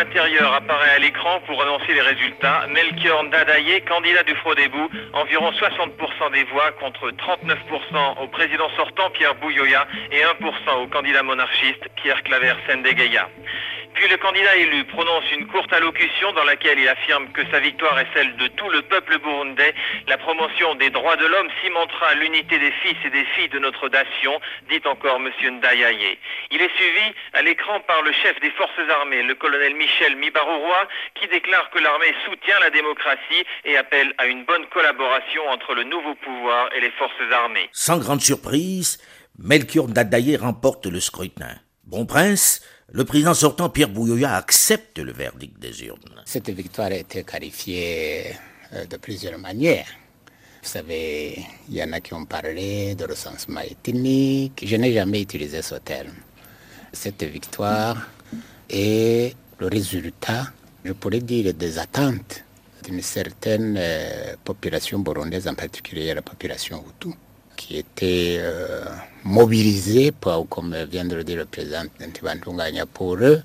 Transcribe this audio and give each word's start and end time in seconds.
l'Intérieur 0.00 0.54
apparaît 0.54 0.94
à 0.96 0.98
l'écran 0.98 1.40
pour 1.46 1.60
annoncer 1.60 1.92
les 1.92 2.00
résultats. 2.00 2.66
Melchior 2.68 3.22
Ndadaye, 3.24 3.82
candidat 3.82 4.22
du 4.22 4.34
Frodebou, 4.36 4.88
environ 5.12 5.50
60% 5.50 6.32
des 6.32 6.44
voix 6.44 6.72
contre 6.80 7.10
39% 7.10 8.22
au 8.22 8.26
président 8.28 8.70
sortant 8.76 9.10
Pierre 9.10 9.34
Bouyoya 9.34 9.86
et 10.10 10.20
1% 10.20 10.82
au 10.82 10.86
candidat 10.86 11.22
monarchiste 11.22 11.86
Pierre 11.96 12.22
Claver 12.22 12.54
Sendegeya. 12.66 13.28
Puis 13.94 14.08
le 14.08 14.16
candidat 14.16 14.56
élu 14.56 14.84
prononce 14.84 15.24
une 15.32 15.46
courte 15.46 15.72
allocution 15.72 16.32
dans 16.32 16.44
laquelle 16.44 16.78
il 16.78 16.88
affirme 16.88 17.28
que 17.32 17.42
sa 17.50 17.60
victoire 17.60 17.98
est 17.98 18.06
celle 18.14 18.36
de 18.36 18.46
tout 18.48 18.68
le 18.70 18.82
peuple 18.82 19.18
burundais. 19.18 19.74
La 20.06 20.16
promotion 20.16 20.74
des 20.76 20.90
droits 20.90 21.16
de 21.16 21.26
l'homme 21.26 21.48
cimentera 21.62 22.14
l'unité 22.14 22.58
des 22.58 22.72
fils 22.82 22.96
et 23.04 23.10
des 23.10 23.24
filles 23.36 23.48
de 23.48 23.58
notre 23.58 23.88
nation, 23.88 24.40
dit 24.68 24.80
encore 24.86 25.16
M. 25.16 25.30
Ndayaye. 25.56 26.18
Il 26.50 26.60
est 26.62 26.74
suivi 26.76 27.14
à 27.34 27.42
l'écran 27.42 27.80
par 27.80 28.02
le 28.02 28.12
chef 28.12 28.38
des 28.40 28.50
forces 28.52 28.88
armées, 29.00 29.22
le 29.22 29.34
colonel 29.34 29.74
Michel 29.74 30.16
Mibarouroy, 30.16 30.88
qui 31.14 31.26
déclare 31.28 31.68
que 31.70 31.78
l'armée 31.78 32.14
soutient 32.24 32.58
la 32.60 32.70
démocratie 32.70 33.44
et 33.64 33.76
appelle 33.76 34.14
à 34.18 34.26
une 34.26 34.44
bonne 34.44 34.66
collaboration 34.66 35.42
entre 35.48 35.74
le 35.74 35.84
nouveau 35.84 36.14
pouvoir 36.14 36.68
et 36.74 36.80
les 36.80 36.90
forces 36.92 37.32
armées. 37.32 37.68
Sans 37.72 37.98
grande 37.98 38.20
surprise, 38.20 38.98
Melchior 39.38 39.88
Ndadaye 39.88 40.36
remporte 40.36 40.86
le 40.86 41.00
scrutin. 41.00 41.56
Bon 41.90 42.06
prince, 42.06 42.60
le 42.92 43.04
président 43.04 43.34
sortant 43.34 43.68
Pierre 43.68 43.88
Bouyoya 43.88 44.36
accepte 44.36 45.00
le 45.00 45.10
verdict 45.10 45.58
des 45.58 45.82
urnes. 45.86 46.22
Cette 46.24 46.48
victoire 46.50 46.86
a 46.86 46.94
été 46.94 47.24
qualifiée 47.24 48.26
euh, 48.72 48.84
de 48.86 48.96
plusieurs 48.96 49.36
manières. 49.40 49.88
Vous 50.62 50.68
savez, 50.68 51.44
il 51.68 51.74
y 51.74 51.82
en 51.82 51.92
a 51.92 51.98
qui 52.00 52.14
ont 52.14 52.26
parlé 52.26 52.94
de 52.94 53.04
recensement 53.06 53.62
ethnique. 53.62 54.62
Je 54.64 54.76
n'ai 54.76 54.92
jamais 54.92 55.22
utilisé 55.22 55.62
ce 55.62 55.74
terme. 55.74 56.14
Cette 56.92 57.24
victoire 57.24 57.96
est 58.68 59.34
le 59.58 59.66
résultat, 59.66 60.52
je 60.84 60.92
pourrais 60.92 61.18
dire, 61.18 61.52
des 61.54 61.76
attentes 61.76 62.44
d'une 62.84 63.02
certaine 63.02 63.74
euh, 63.76 64.36
population 64.44 65.00
burundaise, 65.00 65.48
en 65.48 65.54
particulier 65.56 66.14
la 66.14 66.22
population 66.22 66.84
Hutu 66.86 67.16
qui 67.60 67.76
était 67.76 68.38
euh, 68.40 68.86
mobilisé, 69.22 70.12
comme 70.48 70.74
vient 70.90 71.04
de 71.04 71.16
le 71.16 71.24
dire 71.24 71.36
le 71.36 71.44
président 71.44 71.82
Ntibantunganya, 72.00 72.86
pour 72.86 73.16
eux, 73.16 73.42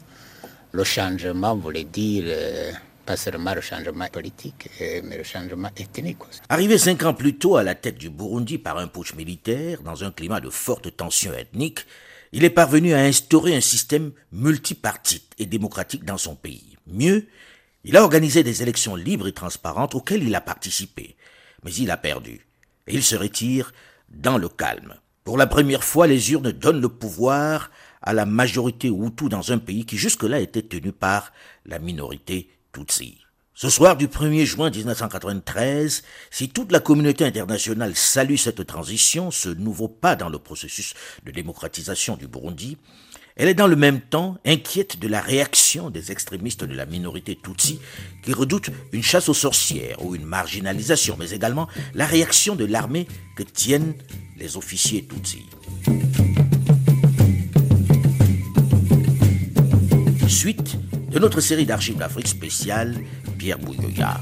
le 0.71 0.83
changement 0.85 1.53
voulait 1.57 1.83
dire 1.83 2.23
euh, 2.27 2.71
pas 3.05 3.17
seulement 3.17 3.53
le 3.53 3.59
changement 3.59 4.07
politique, 4.07 4.69
euh, 4.79 5.01
mais 5.03 5.17
le 5.17 5.23
changement 5.23 5.69
ethnique 5.75 6.23
aussi. 6.23 6.39
Arrivé 6.47 6.77
cinq 6.77 7.03
ans 7.03 7.13
plus 7.13 7.35
tôt 7.37 7.57
à 7.57 7.63
la 7.63 7.75
tête 7.75 7.97
du 7.97 8.09
Burundi 8.09 8.57
par 8.57 8.77
un 8.77 8.87
putsch 8.87 9.15
militaire, 9.15 9.81
dans 9.81 10.05
un 10.05 10.11
climat 10.11 10.39
de 10.39 10.49
forte 10.49 10.95
tension 10.95 11.33
ethnique, 11.33 11.85
il 12.31 12.45
est 12.45 12.49
parvenu 12.49 12.93
à 12.93 12.99
instaurer 12.99 13.53
un 13.53 13.61
système 13.61 14.13
multipartite 14.31 15.33
et 15.39 15.45
démocratique 15.45 16.05
dans 16.05 16.17
son 16.17 16.35
pays. 16.35 16.77
Mieux, 16.87 17.27
il 17.83 17.97
a 17.97 18.03
organisé 18.03 18.43
des 18.43 18.63
élections 18.63 18.95
libres 18.95 19.27
et 19.27 19.33
transparentes 19.33 19.93
auxquelles 19.93 20.23
il 20.23 20.35
a 20.35 20.41
participé. 20.41 21.17
Mais 21.63 21.73
il 21.73 21.91
a 21.91 21.97
perdu. 21.97 22.45
Et 22.87 22.93
il 22.93 23.03
se 23.03 23.15
retire 23.15 23.73
dans 24.15 24.37
le 24.37 24.49
calme. 24.49 24.95
Pour 25.23 25.37
la 25.37 25.47
première 25.47 25.83
fois, 25.83 26.07
les 26.07 26.31
urnes 26.31 26.51
donnent 26.51 26.81
le 26.81 26.89
pouvoir 26.89 27.71
à 28.01 28.13
la 28.13 28.25
majorité 28.25 28.89
Hutu 28.89 29.29
dans 29.29 29.51
un 29.51 29.57
pays 29.57 29.85
qui 29.85 29.97
jusque-là 29.97 30.39
était 30.39 30.61
tenu 30.61 30.91
par 30.91 31.33
la 31.65 31.79
minorité 31.79 32.49
Tutsi. 32.71 33.19
Ce 33.57 33.69
soir 33.69 33.95
du 33.95 34.07
1er 34.07 34.43
juin 34.43 34.69
1993, 34.69 36.03
si 36.29 36.49
toute 36.49 36.71
la 36.71 36.81
communauté 36.81 37.23
internationale 37.25 37.95
salue 37.95 38.35
cette 38.35 38.65
transition, 38.67 39.31
ce 39.31 39.47
nouveau 39.49 39.87
pas 39.87 40.15
dans 40.15 40.29
le 40.29 40.39
processus 40.39 40.93
de 41.23 41.31
démocratisation 41.31 42.17
du 42.17 42.27
Burundi, 42.27 42.77
elle 43.35 43.49
est 43.49 43.53
dans 43.53 43.67
le 43.67 43.75
même 43.75 43.99
temps 43.99 44.37
inquiète 44.45 44.99
de 44.99 45.07
la 45.07 45.19
réaction 45.19 45.89
des 45.89 46.11
extrémistes 46.11 46.63
de 46.63 46.73
la 46.73 46.85
minorité 46.85 47.37
Tutsi 47.41 47.79
qui 48.23 48.33
redoutent 48.33 48.69
une 48.93 49.03
chasse 49.03 49.27
aux 49.27 49.33
sorcières 49.33 50.03
ou 50.05 50.15
une 50.15 50.25
marginalisation, 50.25 51.17
mais 51.19 51.31
également 51.31 51.67
la 51.93 52.05
réaction 52.05 52.55
de 52.55 52.65
l'armée 52.65 53.07
que 53.35 53.43
tiennent 53.43 53.93
les 54.37 54.55
officiers 54.55 55.05
Tutsi. 55.05 55.45
Suite 60.29 60.77
de 61.11 61.19
notre 61.19 61.41
série 61.41 61.65
d'archives 61.65 61.97
d'Afrique 61.97 62.27
spéciale, 62.27 62.95
Pierre 63.37 63.59
Bouyoya. 63.59 64.21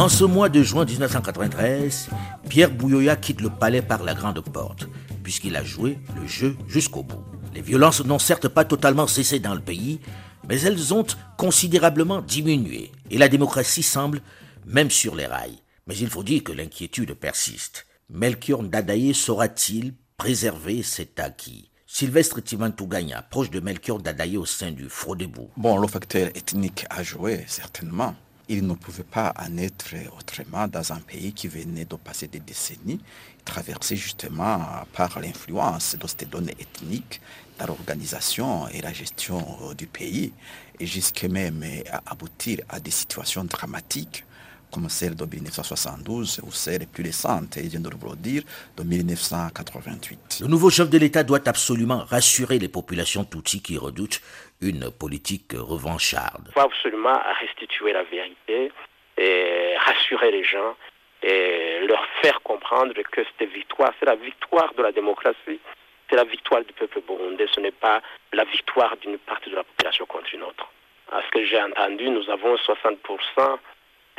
En 0.00 0.08
ce 0.08 0.24
mois 0.24 0.48
de 0.48 0.62
juin 0.62 0.86
1993, 0.86 2.08
Pierre 2.48 2.70
Bouyoya 2.70 3.16
quitte 3.16 3.42
le 3.42 3.50
palais 3.50 3.82
par 3.82 4.02
la 4.02 4.14
grande 4.14 4.40
porte, 4.40 4.88
puisqu'il 5.22 5.56
a 5.56 5.62
joué 5.62 5.98
le 6.18 6.26
jeu 6.26 6.56
jusqu'au 6.66 7.02
bout. 7.02 7.22
Les 7.54 7.60
violences 7.60 8.02
n'ont 8.02 8.18
certes 8.18 8.48
pas 8.48 8.64
totalement 8.64 9.06
cessé 9.06 9.40
dans 9.40 9.52
le 9.52 9.60
pays, 9.60 10.00
mais 10.48 10.58
elles 10.62 10.94
ont 10.94 11.04
considérablement 11.36 12.22
diminué, 12.22 12.92
et 13.10 13.18
la 13.18 13.28
démocratie 13.28 13.82
semble 13.82 14.22
même 14.64 14.90
sur 14.90 15.14
les 15.14 15.26
rails. 15.26 15.58
Mais 15.86 15.98
il 15.98 16.08
faut 16.08 16.22
dire 16.22 16.44
que 16.44 16.52
l'inquiétude 16.52 17.12
persiste. 17.12 17.86
Melchior 18.08 18.62
Ndadaye 18.62 19.12
saura-t-il 19.12 19.92
préserver 20.16 20.82
cet 20.82 21.20
acquis? 21.20 21.70
Sylvestre 21.86 22.42
Timantuganya, 22.42 23.20
proche 23.20 23.50
de 23.50 23.60
Melchior 23.60 23.98
Ndadaye 23.98 24.38
au 24.38 24.46
sein 24.46 24.70
du 24.70 24.88
Frodebou. 24.88 25.50
Bon, 25.58 25.76
le 25.76 25.88
facteur 25.88 26.28
ethnique 26.28 26.86
a 26.88 27.02
joué, 27.02 27.44
certainement 27.46 28.14
il 28.50 28.66
ne 28.66 28.74
pouvait 28.74 29.04
pas 29.04 29.32
en 29.38 29.56
être 29.58 29.94
autrement 30.18 30.66
dans 30.66 30.92
un 30.92 30.98
pays 30.98 31.32
qui 31.32 31.46
venait 31.46 31.84
de 31.84 31.94
passer 31.94 32.26
des 32.26 32.40
décennies, 32.40 33.00
traversé 33.44 33.94
justement 33.94 34.58
par 34.92 35.20
l'influence 35.20 35.94
de 35.96 36.06
ces 36.08 36.26
données 36.26 36.56
ethniques 36.58 37.20
dans 37.60 37.66
l'organisation 37.66 38.66
et 38.68 38.82
la 38.82 38.92
gestion 38.92 39.72
du 39.78 39.86
pays, 39.86 40.32
et 40.80 40.86
jusqu'à 40.86 41.28
même 41.28 41.64
aboutir 42.06 42.58
à 42.68 42.80
des 42.80 42.90
situations 42.90 43.44
dramatiques 43.44 44.24
comme 44.72 44.88
celle 44.88 45.16
de 45.16 45.24
1972 45.24 46.40
ou 46.46 46.52
celle 46.52 46.86
plus 46.86 47.04
récente, 47.04 47.56
et 47.56 47.62
vient 47.62 47.80
de 47.80 47.90
le 47.90 48.16
dire, 48.16 48.42
de 48.76 48.82
1988. 48.82 50.40
Le 50.42 50.48
nouveau 50.48 50.70
chef 50.70 50.88
de 50.88 50.98
l'État 50.98 51.22
doit 51.22 51.46
absolument 51.46 52.04
rassurer 52.08 52.58
les 52.58 52.68
populations 52.68 53.24
Tutsi 53.24 53.62
qui 53.62 53.76
redoutent 53.78 54.20
une 54.60 54.90
politique 54.90 55.52
revancharde. 55.54 56.48
Il 56.48 56.52
faut 56.52 56.60
absolument 56.60 57.20
restituer 57.40 57.92
la 57.92 58.02
vérité 58.04 58.72
et 59.16 59.74
rassurer 59.78 60.30
les 60.30 60.44
gens 60.44 60.76
et 61.22 61.86
leur 61.86 62.04
faire 62.22 62.40
comprendre 62.42 62.94
que 62.94 63.22
cette 63.24 63.50
victoire, 63.50 63.92
c'est 63.98 64.06
la 64.06 64.16
victoire 64.16 64.72
de 64.74 64.82
la 64.82 64.92
démocratie, 64.92 65.60
c'est 66.08 66.16
la 66.16 66.24
victoire 66.24 66.64
du 66.64 66.72
peuple 66.72 67.00
burundais, 67.06 67.46
ce 67.54 67.60
n'est 67.60 67.70
pas 67.70 68.00
la 68.32 68.44
victoire 68.44 68.96
d'une 68.98 69.18
partie 69.18 69.50
de 69.50 69.56
la 69.56 69.64
population 69.64 70.06
contre 70.06 70.34
une 70.34 70.42
autre. 70.42 70.66
À 71.12 71.20
ce 71.22 71.30
que 71.30 71.44
j'ai 71.44 71.60
entendu, 71.60 72.08
nous 72.08 72.28
avons 72.30 72.54
60% 72.56 73.58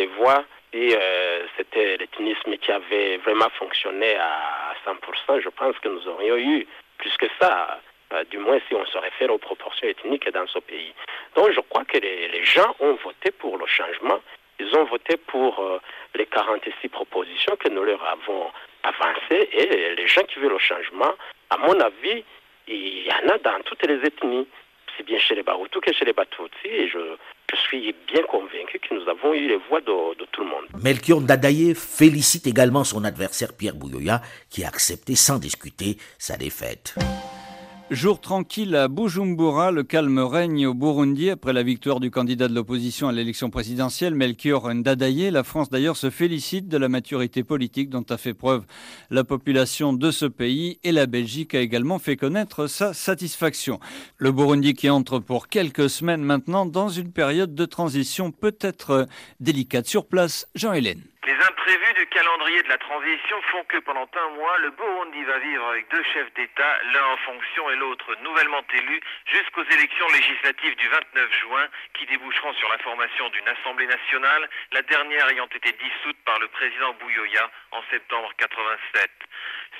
des 0.01 0.07
voix 0.17 0.43
et 0.73 0.95
euh, 0.95 1.45
c'était 1.57 1.97
l'ethnisme 1.97 2.57
qui 2.57 2.71
avait 2.71 3.17
vraiment 3.17 3.49
fonctionné 3.59 4.15
à 4.15 4.73
100%. 4.85 5.41
Je 5.41 5.49
pense 5.49 5.77
que 5.79 5.89
nous 5.89 6.07
aurions 6.07 6.37
eu 6.37 6.67
plus 6.97 7.15
que 7.17 7.27
ça, 7.39 7.79
euh, 8.13 8.23
du 8.31 8.37
moins 8.37 8.59
si 8.67 8.73
on 8.75 8.85
se 8.85 8.97
réfère 8.97 9.31
aux 9.31 9.37
proportions 9.37 9.87
ethniques 9.87 10.29
dans 10.31 10.47
ce 10.47 10.59
pays. 10.59 10.93
Donc 11.35 11.51
je 11.51 11.59
crois 11.69 11.85
que 11.85 11.97
les, 11.97 12.43
gens 12.43 12.75
ont 12.79 12.97
voté 13.03 13.31
pour 13.31 13.57
le 13.57 13.67
changement. 13.67 14.19
Ils 14.59 14.75
ont 14.75 14.85
voté 14.85 15.17
pour 15.17 15.59
euh, 15.59 15.79
les 16.15 16.25
46 16.25 16.89
propositions 16.89 17.55
que 17.57 17.69
nous 17.69 17.83
leur 17.83 18.03
avons 18.07 18.51
avancées 18.83 19.49
et 19.51 19.95
les 19.95 20.07
gens 20.07 20.23
qui 20.23 20.39
veulent 20.39 20.53
le 20.53 20.59
changement, 20.59 21.13
à 21.51 21.57
mon 21.57 21.79
avis, 21.79 22.23
il 22.67 23.07
y 23.07 23.11
en 23.11 23.29
a 23.29 23.37
dans 23.37 23.59
toutes 23.65 23.85
les 23.85 23.99
ethnies 24.07 24.47
bien 25.03 25.19
chez 25.19 25.35
les 25.35 25.43
Bahutus 25.43 25.81
que 25.81 25.93
chez 25.93 26.05
les 26.05 26.13
Batutsi. 26.13 26.67
Et 26.67 26.87
je, 26.87 26.99
je, 27.51 27.55
suis 27.57 27.93
bien 28.07 28.23
convaincu 28.23 28.79
que 28.79 28.93
nous 28.93 29.07
avons 29.09 29.33
eu 29.33 29.47
les 29.47 29.57
voix 29.69 29.81
de, 29.81 30.17
de 30.17 30.25
tout 30.31 30.43
le 30.43 30.49
monde. 30.49 30.65
Melchior 30.83 31.21
Ndadaye 31.21 31.75
félicite 31.75 32.47
également 32.47 32.83
son 32.83 33.03
adversaire 33.03 33.53
Pierre 33.53 33.75
Bouyoya 33.75 34.21
qui 34.49 34.63
a 34.63 34.67
accepté 34.67 35.15
sans 35.15 35.39
discuter 35.39 35.97
sa 36.17 36.37
défaite. 36.37 36.95
Jour 37.91 38.21
tranquille 38.21 38.73
à 38.77 38.87
Bujumbura, 38.87 39.71
le 39.71 39.83
calme 39.83 40.19
règne 40.19 40.65
au 40.65 40.73
Burundi 40.73 41.29
après 41.29 41.51
la 41.51 41.61
victoire 41.61 41.99
du 41.99 42.09
candidat 42.09 42.47
de 42.47 42.55
l'opposition 42.55 43.09
à 43.09 43.11
l'élection 43.11 43.49
présidentielle, 43.49 44.15
Melchior 44.15 44.73
Ndadaye. 44.73 45.29
La 45.29 45.43
France 45.43 45.69
d'ailleurs 45.69 45.97
se 45.97 46.09
félicite 46.09 46.69
de 46.69 46.77
la 46.77 46.87
maturité 46.87 47.43
politique 47.43 47.89
dont 47.89 48.05
a 48.09 48.15
fait 48.15 48.33
preuve 48.33 48.63
la 49.09 49.25
population 49.25 49.91
de 49.91 50.09
ce 50.09 50.25
pays 50.25 50.79
et 50.85 50.93
la 50.93 51.05
Belgique 51.05 51.53
a 51.53 51.59
également 51.59 51.99
fait 51.99 52.15
connaître 52.15 52.67
sa 52.67 52.93
satisfaction. 52.93 53.81
Le 54.15 54.31
Burundi 54.31 54.73
qui 54.73 54.89
entre 54.89 55.19
pour 55.19 55.49
quelques 55.49 55.89
semaines 55.89 56.23
maintenant 56.23 56.65
dans 56.65 56.87
une 56.87 57.11
période 57.11 57.55
de 57.55 57.65
transition 57.65 58.31
peut-être 58.31 59.05
délicate. 59.41 59.85
Sur 59.85 60.05
place, 60.05 60.47
Jean-Hélène. 60.55 61.10
Les 61.23 61.35
imprévus 61.35 61.93
du 61.93 62.07
calendrier 62.07 62.63
de 62.63 62.69
la 62.69 62.79
transition 62.79 63.39
font 63.51 63.63
que 63.65 63.77
pendant 63.77 64.09
un 64.11 64.29
mois, 64.29 64.57
le 64.57 64.71
Burundi 64.71 65.23
va 65.23 65.37
vivre 65.37 65.67
avec 65.67 65.87
deux 65.91 66.01
chefs 66.11 66.33
d'État, 66.33 66.79
l'un 66.93 67.05
en 67.13 67.17
fonction 67.17 67.69
et 67.69 67.75
l'autre 67.75 68.15
nouvellement 68.23 68.63
élu, 68.73 68.99
jusqu'aux 69.27 69.63
élections 69.65 70.07
législatives 70.07 70.75
du 70.77 70.87
29 70.87 71.31
juin, 71.41 71.67
qui 71.93 72.07
déboucheront 72.07 72.53
sur 72.53 72.69
la 72.69 72.79
formation 72.79 73.29
d'une 73.29 73.47
Assemblée 73.49 73.85
nationale, 73.85 74.49
la 74.71 74.81
dernière 74.81 75.29
ayant 75.29 75.45
été 75.45 75.71
dissoute 75.73 76.17
par 76.25 76.39
le 76.39 76.47
président 76.47 76.91
Bouyoya 76.93 77.51
en 77.69 77.83
septembre 77.91 78.33
87. 78.37 79.11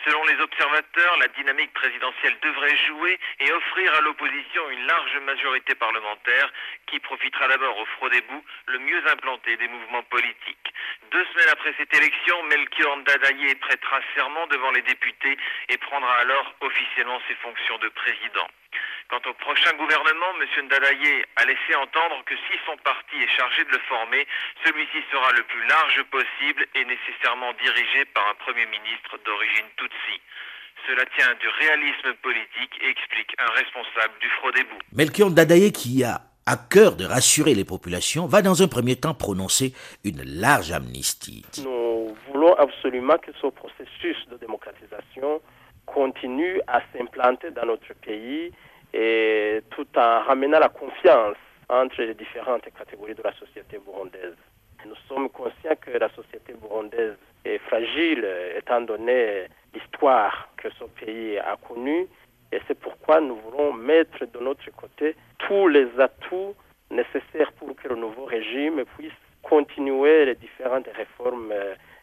Selon 0.06 0.24
les 0.26 0.40
observateurs, 0.42 1.18
la 1.20 1.28
dynamique 1.28 1.74
présidentielle 1.74 2.38
devrait 2.42 2.78
jouer 2.88 3.20
et 3.40 3.52
offrir 3.52 3.94
à 3.94 4.02
l'opposition 4.02 4.70
une 4.70 4.86
large 4.88 5.18
majorité 5.26 5.76
parlementaire 5.76 6.52
qui 6.88 7.00
profitera 7.00 7.48
d'abord 7.48 7.78
au 7.78 7.86
Frodébou, 7.86 8.44
le 8.68 8.80
mieux 8.80 9.08
implanté 9.08 9.58
des 9.58 9.68
mouvements 9.68 10.04
politiques. 10.04 10.74
Deux 11.12 11.26
semaines 11.26 11.50
après 11.52 11.74
cette 11.78 11.94
élection, 11.94 12.44
Melchior 12.44 12.98
Ndadaye 12.98 13.56
prêtera 13.56 14.00
serment 14.16 14.48
devant 14.48 14.72
les 14.72 14.82
députés 14.82 15.38
et 15.70 15.78
prendra 15.78 16.16
alors 16.18 16.56
officiellement 16.62 17.22
ses 17.28 17.36
fonctions 17.36 17.78
de 17.78 17.90
président. 17.90 18.48
Quant 19.10 19.22
au 19.30 19.34
prochain 19.34 19.74
gouvernement, 19.76 20.32
M. 20.40 20.66
Ndadaye 20.66 21.26
a 21.36 21.46
laissé 21.46 21.76
entendre 21.76 22.24
que 22.26 22.36
si 22.48 22.56
son 22.66 22.78
parti 22.78 23.18
est 23.18 23.36
chargé 23.36 23.66
de 23.66 23.72
le 23.72 23.80
former, 23.90 24.26
celui-ci 24.64 25.04
sera 25.12 25.32
le 25.34 25.44
plus 25.44 25.68
large 25.68 26.04
possible 26.12 26.66
et 26.76 26.86
nécessairement 26.86 27.52
dirigé 27.62 28.06
par 28.14 28.24
un 28.30 28.36
Premier 28.36 28.66
ministre 28.68 29.20
d'origine 29.26 29.68
Tutsi. 29.76 30.22
Cela 30.88 31.06
tient 31.18 31.34
du 31.40 31.48
réalisme 31.48 32.14
politique, 32.24 32.74
explique 32.82 33.36
un 33.38 33.52
responsable 33.52 34.14
du 34.20 34.30
Frodébou. 34.40 34.80
Melchior 34.94 35.30
Ndadaye, 35.30 35.72
qui 35.72 36.04
a 36.04 36.22
à 36.46 36.58
cœur 36.58 36.96
de 36.96 37.06
rassurer 37.06 37.54
les 37.54 37.66
populations, 37.66 38.26
va 38.26 38.42
dans 38.42 38.64
un 38.64 38.68
premier 38.68 38.96
temps 38.96 39.14
prononcer 39.14 39.74
une 40.04 40.24
large 40.24 40.72
amnistie. 40.72 41.46
Nous 41.64 42.16
voulons 42.28 42.56
absolument 42.56 43.18
que 43.18 43.32
ce 43.40 43.48
processus 43.48 44.18
de 44.30 44.38
démocratisation 44.38 45.42
continue 45.94 46.62
à 46.68 46.82
s'implanter 46.92 47.52
dans 47.52 47.66
notre 47.66 47.94
pays 47.96 48.52
et 48.94 49.62
tout 49.72 49.88
en 49.96 50.22
ramenant 50.22 50.60
la 50.60 50.70
confiance 50.70 51.38
entre 51.70 52.02
les 52.02 52.14
différentes 52.14 52.68
catégories 52.78 53.16
de 53.16 53.24
la 53.24 53.34
société 53.34 53.80
burundaise. 53.86 54.36
Nous 54.86 54.96
sommes 55.08 55.30
conscients 55.30 55.76
que 55.80 55.92
la 55.92 56.10
société 56.10 56.54
burundaise 56.54 57.16
est 57.46 57.60
fragile 57.60 58.28
étant 58.58 58.82
donné 58.82 59.46
l'histoire 59.74 60.50
que 60.58 60.70
ce 60.78 60.84
pays 61.00 61.38
a 61.38 61.56
connue 61.68 62.08
et 62.52 62.60
c'est 62.68 62.78
pourquoi 62.78 63.22
nous 63.22 63.36
voulons 63.36 63.74
mettre 63.74 64.26
de 64.26 64.40
notre 64.40 64.70
côté 64.72 65.16
tous 65.38 65.68
les 65.68 65.88
atouts 66.00 66.56
nécessaires 66.90 67.52
pour 67.54 67.76
que 67.76 67.88
le 67.88 67.96
nouveau 67.96 68.26
régime 68.26 68.84
puisse 68.98 69.14
continuer 69.44 70.26
les 70.26 70.36
différentes 70.36 70.88
réformes 70.96 71.54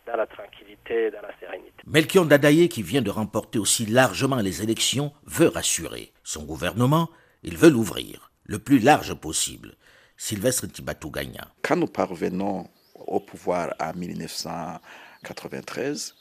dans 0.09 0.17
la 0.17 0.27
tranquillité, 0.27 1.11
dans 1.11 1.21
la 1.21 1.39
sérénité. 1.39 1.83
Melchior 1.87 2.25
Dadaye, 2.25 2.69
qui 2.69 2.83
vient 2.83 3.03
de 3.03 3.11
remporter 3.11 3.59
aussi 3.59 3.87
largement 3.87 4.37
les 4.37 4.63
élections, 4.63 5.13
veut 5.27 5.49
rassurer. 5.49 6.13
Son 6.25 6.45
gouvernement, 6.45 7.11
il 7.43 7.57
veut 7.57 7.69
l'ouvrir 7.69 8.31
le 8.45 8.59
plus 8.59 8.79
large 8.79 9.15
possible. 9.15 9.75
Sylvestre 10.17 10.67
Tibatou 10.67 11.11
gagna. 11.11 11.49
Quand 11.63 11.77
nous 11.77 11.87
parvenons 11.87 12.69
au 12.95 13.21
pouvoir 13.21 13.75
en 13.81 13.93
1993, 13.95 16.15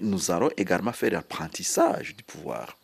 nous 0.00 0.30
allons 0.30 0.50
également 0.56 0.92
faire 0.92 1.12
l'apprentissage 1.12 2.16
du 2.16 2.22
pouvoir. 2.22 2.76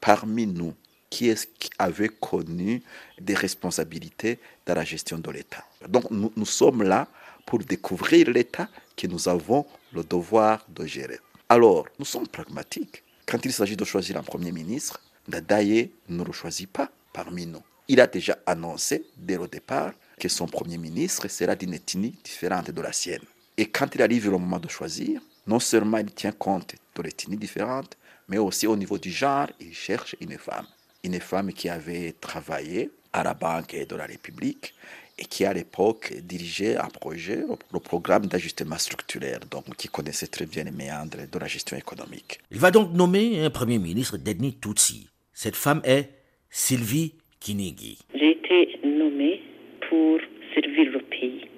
Parmi 0.00 0.46
nous, 0.46 0.74
qui 1.08 1.28
est-ce 1.28 1.46
qui 1.46 1.70
avait 1.78 2.08
connu 2.08 2.82
des 3.20 3.34
responsabilités 3.34 4.40
dans 4.66 4.74
la 4.74 4.84
gestion 4.84 5.18
de 5.18 5.30
l'État? 5.30 5.64
Donc 5.88 6.10
nous, 6.10 6.32
nous 6.36 6.44
sommes 6.44 6.82
là 6.82 7.06
pour 7.46 7.60
découvrir 7.60 8.30
l'État 8.30 8.68
que 8.96 9.06
nous 9.06 9.28
avons 9.28 9.64
le 9.94 10.04
devoir 10.04 10.64
de 10.68 10.84
gérer. 10.84 11.18
Alors, 11.48 11.86
nous 11.98 12.04
sommes 12.04 12.26
pragmatiques. 12.26 13.02
Quand 13.26 13.44
il 13.44 13.52
s'agit 13.52 13.76
de 13.76 13.84
choisir 13.84 14.16
un 14.16 14.22
Premier 14.22 14.52
ministre, 14.52 15.00
Dadaye 15.28 15.90
ne 16.08 16.24
le 16.24 16.32
choisit 16.32 16.70
pas 16.70 16.90
parmi 17.12 17.46
nous. 17.46 17.62
Il 17.88 18.00
a 18.00 18.06
déjà 18.06 18.36
annoncé 18.46 19.06
dès 19.16 19.38
le 19.38 19.48
départ 19.48 19.92
que 20.18 20.28
son 20.28 20.46
Premier 20.46 20.78
ministre 20.78 21.28
sera 21.28 21.54
d'une 21.54 21.74
ethnie 21.74 22.14
différente 22.24 22.70
de 22.70 22.82
la 22.82 22.92
sienne. 22.92 23.22
Et 23.56 23.66
quand 23.66 23.94
il 23.94 24.02
arrive 24.02 24.30
le 24.30 24.38
moment 24.38 24.58
de 24.58 24.68
choisir, 24.68 25.20
non 25.46 25.60
seulement 25.60 25.98
il 25.98 26.12
tient 26.12 26.32
compte 26.32 26.74
de 26.94 27.02
l'ethnie 27.02 27.36
différente, 27.36 27.96
mais 28.28 28.38
aussi 28.38 28.66
au 28.66 28.76
niveau 28.76 28.98
du 28.98 29.10
genre, 29.10 29.48
il 29.60 29.74
cherche 29.74 30.16
une 30.20 30.38
femme. 30.38 30.66
Une 31.02 31.20
femme 31.20 31.52
qui 31.52 31.68
avait 31.68 32.14
travaillé 32.20 32.90
à 33.12 33.22
la 33.22 33.34
Banque 33.34 33.76
de 33.88 33.96
la 33.96 34.06
République 34.06 34.74
et 35.18 35.24
qui 35.24 35.44
à 35.44 35.52
l'époque 35.52 36.12
dirigeait 36.22 36.76
un 36.76 36.88
projet, 36.88 37.44
le 37.72 37.80
programme 37.80 38.26
d'ajustement 38.26 38.76
structurel, 38.78 39.40
donc 39.50 39.64
qui 39.76 39.88
connaissait 39.88 40.26
très 40.26 40.46
bien 40.46 40.64
les 40.64 40.70
méandres 40.70 41.28
de 41.30 41.38
la 41.38 41.46
gestion 41.46 41.76
économique. 41.76 42.40
Il 42.50 42.58
va 42.58 42.70
donc 42.70 42.92
nommer 42.92 43.44
un 43.44 43.50
Premier 43.50 43.78
ministre 43.78 44.16
d'ethnie 44.16 44.56
Tutsi. 44.60 45.08
Cette 45.32 45.56
femme 45.56 45.82
est 45.84 46.10
Sylvie 46.50 47.14
Kinigi. 47.40 47.98
J'ai 48.14 48.32
été 48.32 48.78
nommée 48.84 49.40
pour 49.88 50.18
servir 50.54 50.90
le 50.92 51.00
pays, 51.00 51.48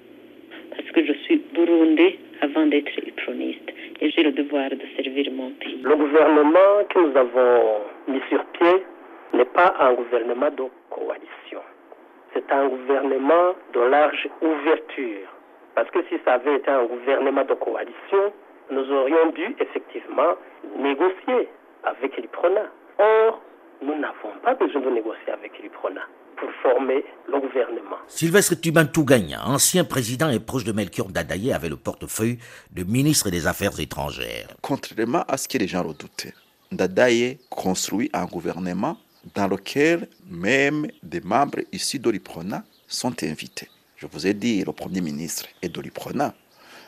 parce 0.71 0.89
que 0.91 1.05
je 1.05 1.13
suis 1.23 1.41
burundais 1.53 2.19
avant 2.41 2.67
d'être 2.67 2.97
uproniste, 3.07 3.69
et 4.01 4.11
j'ai 4.11 4.23
le 4.23 4.31
devoir 4.31 4.69
de 4.69 4.85
servir 4.95 5.31
mon 5.31 5.51
pays. 5.51 5.79
Le 5.81 5.95
gouvernement 5.95 6.85
que 6.89 6.99
nous 6.99 7.17
avons 7.17 7.81
mis 8.07 8.21
sur 8.29 8.43
pied 8.59 8.83
n'est 9.33 9.45
pas 9.45 9.75
un 9.79 9.93
gouvernement 9.93 10.51
de 10.51 10.65
coalition 10.89 11.61
c'est 12.37 12.53
un 12.53 12.67
gouvernement 12.67 13.55
de 13.73 13.79
large 13.79 14.27
ouverture. 14.41 15.27
Parce 15.75 15.89
que 15.91 15.99
si 16.09 16.15
ça 16.25 16.33
avait 16.33 16.57
été 16.57 16.69
un 16.69 16.85
gouvernement 16.85 17.43
de 17.43 17.53
coalition, 17.53 18.33
nous 18.71 18.91
aurions 18.91 19.31
dû 19.31 19.55
effectivement 19.59 20.35
négocier 20.77 21.49
avec 21.83 22.17
l'IPRONA. 22.17 22.65
Or, 22.99 23.41
nous 23.81 23.95
n'avons 23.95 24.35
pas 24.43 24.55
besoin 24.55 24.81
de 24.81 24.89
négocier 24.89 25.31
avec 25.31 25.51
l'IPRONA 25.61 26.01
pour 26.35 26.49
former 26.61 27.03
le 27.27 27.39
gouvernement. 27.39 27.97
Sylvestre 28.07 28.59
Tubantou 28.59 29.03
Gagna, 29.03 29.39
ancien 29.47 29.83
président 29.83 30.29
et 30.29 30.39
proche 30.39 30.63
de 30.63 30.71
Melchior 30.71 31.07
Dadaye, 31.07 31.53
avait 31.53 31.69
le 31.69 31.77
portefeuille 31.77 32.37
de 32.71 32.83
ministre 32.83 33.29
des 33.29 33.47
Affaires 33.47 33.79
étrangères. 33.79 34.49
Contrairement 34.61 35.23
à 35.27 35.37
ce 35.37 35.47
que 35.47 35.57
les 35.57 35.67
gens 35.67 35.83
redoutaient, 35.83 36.33
Dadaye 36.71 37.39
construit 37.49 38.09
un 38.13 38.25
gouvernement 38.25 38.97
dans 39.33 39.47
lequel 39.47 40.07
même 40.29 40.87
des 41.03 41.21
membres 41.21 41.59
issus 41.71 41.99
d'Oliprona 41.99 42.63
sont 42.87 43.23
invités. 43.23 43.69
Je 43.97 44.05
vous 44.05 44.27
ai 44.27 44.33
dit, 44.33 44.63
le 44.63 44.71
Premier 44.73 45.01
ministre 45.01 45.47
est 45.61 45.69
d'Oliprona. 45.69 46.33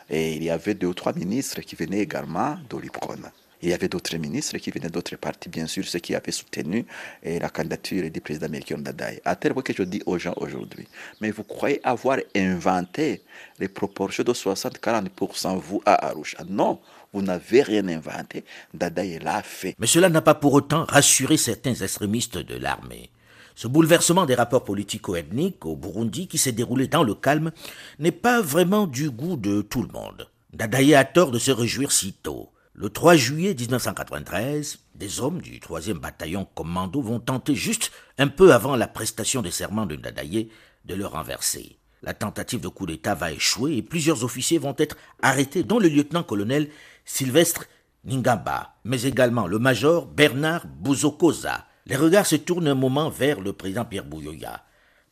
Et 0.09 0.35
il 0.35 0.43
y 0.43 0.49
avait 0.49 0.73
deux 0.73 0.87
ou 0.87 0.93
trois 0.93 1.13
ministres 1.13 1.61
qui 1.61 1.75
venaient 1.75 1.99
également 2.01 2.57
d'Oliprona. 2.69 3.31
Il 3.61 3.69
y 3.69 3.73
avait 3.73 3.89
d'autres 3.89 4.15
ministres 4.15 4.57
qui 4.57 4.71
venaient 4.71 4.89
d'autres 4.89 5.17
partis, 5.17 5.49
bien 5.49 5.67
sûr, 5.67 5.85
ceux 5.85 5.99
qui 5.99 6.15
avaient 6.15 6.31
soutenu 6.31 6.85
la 7.23 7.49
candidature 7.49 8.09
du 8.09 8.21
président 8.21 8.47
Melchior 8.47 8.79
Ndadaye. 8.79 9.19
À 9.25 9.35
tel 9.35 9.53
point 9.53 9.63
que 9.63 9.73
je 9.73 9.83
dis 9.83 10.01
aux 10.05 10.17
gens 10.17 10.33
aujourd'hui, 10.37 10.87
mais 11.19 11.31
vous 11.31 11.43
croyez 11.43 11.81
avoir 11.83 12.19
inventé 12.35 13.21
les 13.59 13.67
proportions 13.67 14.23
de 14.23 14.31
60-40% 14.31 15.59
vous 15.59 15.81
à 15.85 16.07
Arusha? 16.07 16.43
Non, 16.47 16.79
vous 17.11 17.21
n'avez 17.21 17.63
rien 17.63 17.87
inventé, 17.89 18.45
Dadaye 18.73 19.19
l'a 19.19 19.41
fait. 19.41 19.75
Mais 19.77 19.87
cela 19.87 20.09
n'a 20.09 20.21
pas 20.21 20.35
pour 20.35 20.53
autant 20.53 20.85
rassuré 20.85 21.35
certains 21.37 21.73
extrémistes 21.73 22.37
de 22.37 22.55
l'armée. 22.55 23.09
Ce 23.55 23.67
bouleversement 23.67 24.25
des 24.25 24.35
rapports 24.35 24.63
politico-ethniques 24.63 25.65
au 25.65 25.75
Burundi 25.75 26.27
qui 26.29 26.37
s'est 26.37 26.53
déroulé 26.53 26.87
dans 26.87 27.03
le 27.03 27.13
calme 27.13 27.51
n'est 27.97 28.13
pas 28.13 28.39
vraiment 28.41 28.87
du 28.87 29.09
goût 29.09 29.35
de 29.35 29.61
tout 29.61 29.81
le 29.81 29.89
monde. 29.89 30.29
Dadaye 30.53 30.95
a 30.95 31.03
tort 31.03 31.31
de 31.31 31.39
se 31.39 31.51
réjouir 31.51 31.91
si 31.91 32.13
tôt. 32.13 32.49
Le 32.81 32.89
3 32.89 33.15
juillet 33.15 33.53
1993, 33.59 34.85
des 34.95 35.19
hommes 35.19 35.41
du 35.41 35.59
3e 35.59 35.99
bataillon 35.99 36.45
commando 36.45 37.01
vont 37.01 37.19
tenter 37.19 37.53
juste 37.53 37.91
un 38.17 38.29
peu 38.29 38.53
avant 38.53 38.77
la 38.77 38.87
prestation 38.87 39.41
de 39.41 39.49
serment 39.49 39.85
de 39.85 39.97
Dadaye 39.97 40.49
de 40.85 40.95
le 40.95 41.05
renverser. 41.05 41.75
La 42.03 42.13
tentative 42.13 42.61
de 42.61 42.69
coup 42.69 42.85
d'État 42.85 43.15
va 43.15 43.33
échouer 43.33 43.75
et 43.75 43.81
plusieurs 43.81 44.23
officiers 44.23 44.59
vont 44.59 44.75
être 44.77 44.95
arrêtés, 45.21 45.63
dont 45.63 45.77
le 45.77 45.89
lieutenant-colonel 45.89 46.69
Sylvestre 47.03 47.65
Ningamba, 48.05 48.75
mais 48.85 49.03
également 49.03 49.47
le 49.47 49.59
major 49.59 50.05
Bernard 50.05 50.65
Bouzokoza. 50.65 51.65
Les 51.85 51.97
regards 51.97 52.27
se 52.27 52.37
tournent 52.37 52.69
un 52.69 52.75
moment 52.75 53.09
vers 53.09 53.41
le 53.41 53.51
président 53.51 53.83
Pierre 53.83 54.05
Bouyoya, 54.05 54.63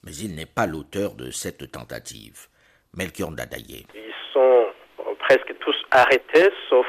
mais 0.05 0.15
il 0.15 0.35
n'est 0.35 0.45
pas 0.45 0.67
l'auteur 0.67 1.15
de 1.15 1.31
cette 1.31 1.69
tentative. 1.69 2.47
Melchior 2.95 3.31
Dadaye. 3.31 3.85
Ils 3.93 4.13
sont 4.31 4.67
presque 5.19 5.53
tous 5.59 5.75
arrêtés, 5.91 6.49
sauf 6.69 6.85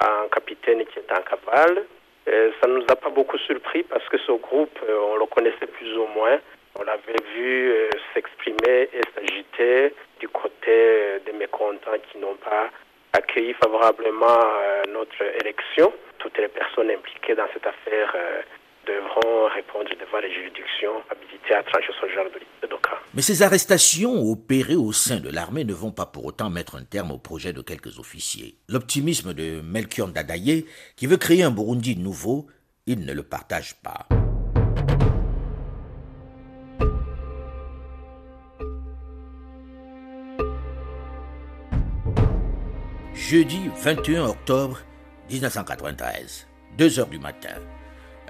un 0.00 0.28
capitaine 0.28 0.84
qui 0.86 0.98
est 0.98 1.12
en 1.12 1.22
cavale. 1.22 1.84
ça 2.26 2.68
ne 2.68 2.78
nous 2.78 2.86
a 2.88 2.96
pas 2.96 3.10
beaucoup 3.10 3.38
surpris 3.38 3.82
parce 3.84 4.06
que 4.08 4.18
ce 4.18 4.32
groupe, 4.32 4.78
on 4.88 5.16
le 5.16 5.26
connaissait 5.26 5.66
plus 5.66 5.96
ou 5.96 6.06
moins. 6.14 6.38
On 6.78 6.82
l'avait 6.84 7.22
vu 7.34 7.72
s'exprimer 8.14 8.88
et 8.92 9.00
s'agiter 9.14 9.94
du 10.20 10.28
côté 10.28 11.20
des 11.26 11.32
mécontents 11.32 11.98
qui 12.10 12.18
n'ont 12.18 12.36
pas 12.36 12.68
accueilli 13.12 13.54
favorablement 13.54 14.38
notre 14.88 15.22
élection. 15.40 15.92
Toutes 16.18 16.38
les 16.38 16.48
personnes 16.48 16.90
impliquées 16.90 17.34
dans 17.34 17.48
cette 17.52 17.66
affaire 17.66 18.14
devront 18.88 19.48
répondre 19.54 19.90
devant 20.00 20.20
les 20.20 20.32
juridictions 20.32 21.02
habilitées 21.10 21.54
à 21.54 21.62
trancher 21.62 21.92
ce 22.00 22.08
genre 22.08 22.24
de, 22.24 22.68
cas. 22.68 22.98
Mais 23.14 23.22
ces 23.22 23.42
arrestations 23.42 24.14
opérées 24.30 24.76
au 24.76 24.92
sein 24.92 25.20
de 25.20 25.28
l'armée 25.28 25.64
ne 25.64 25.74
vont 25.74 25.92
pas 25.92 26.06
pour 26.06 26.24
autant 26.24 26.48
mettre 26.48 26.76
un 26.76 26.84
terme 26.84 27.12
au 27.12 27.18
projet 27.18 27.52
de 27.52 27.60
quelques 27.60 27.98
officiers. 27.98 28.56
L'optimisme 28.68 29.34
de 29.34 29.60
Melchior 29.60 30.08
Dadaye, 30.08 30.66
qui 30.96 31.06
veut 31.06 31.16
créer 31.18 31.42
un 31.42 31.50
Burundi 31.50 31.96
nouveau, 31.96 32.46
il 32.86 33.04
ne 33.04 33.12
le 33.12 33.22
partage 33.22 33.74
pas. 33.82 34.08
Jeudi 43.14 43.60
21 43.82 44.24
octobre 44.24 44.80
1993, 45.28 46.46
2 46.78 47.00
heures 47.00 47.08
du 47.08 47.18
matin, 47.18 47.60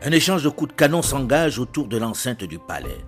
un 0.02 0.12
échange 0.12 0.44
de 0.44 0.48
coups 0.48 0.70
de 0.70 0.76
canon 0.76 1.02
s'engage 1.02 1.58
autour 1.58 1.88
de 1.88 1.96
l'enceinte 1.96 2.44
du 2.44 2.58
palais. 2.58 3.04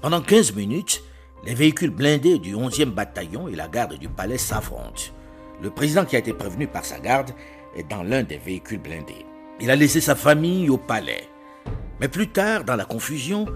Pendant 0.00 0.20
15 0.20 0.54
minutes, 0.54 1.02
les 1.44 1.54
véhicules 1.54 1.90
blindés 1.90 2.38
du 2.38 2.54
11e 2.54 2.90
bataillon 2.90 3.48
et 3.48 3.56
la 3.56 3.68
garde 3.68 3.94
du 3.94 4.08
palais 4.08 4.38
s'affrontent. 4.38 5.12
Le 5.62 5.70
président 5.70 6.04
qui 6.04 6.16
a 6.16 6.18
été 6.18 6.32
prévenu 6.32 6.66
par 6.66 6.84
sa 6.84 6.98
garde 6.98 7.30
est 7.74 7.88
dans 7.88 8.02
l'un 8.02 8.22
des 8.22 8.38
véhicules 8.38 8.80
blindés. 8.80 9.24
Il 9.60 9.70
a 9.70 9.76
laissé 9.76 10.00
sa 10.00 10.14
famille 10.14 10.68
au 10.68 10.76
palais. 10.76 11.28
Mais 12.00 12.08
plus 12.08 12.28
tard, 12.28 12.64
dans 12.64 12.76
la 12.76 12.84
confusion, 12.84 13.46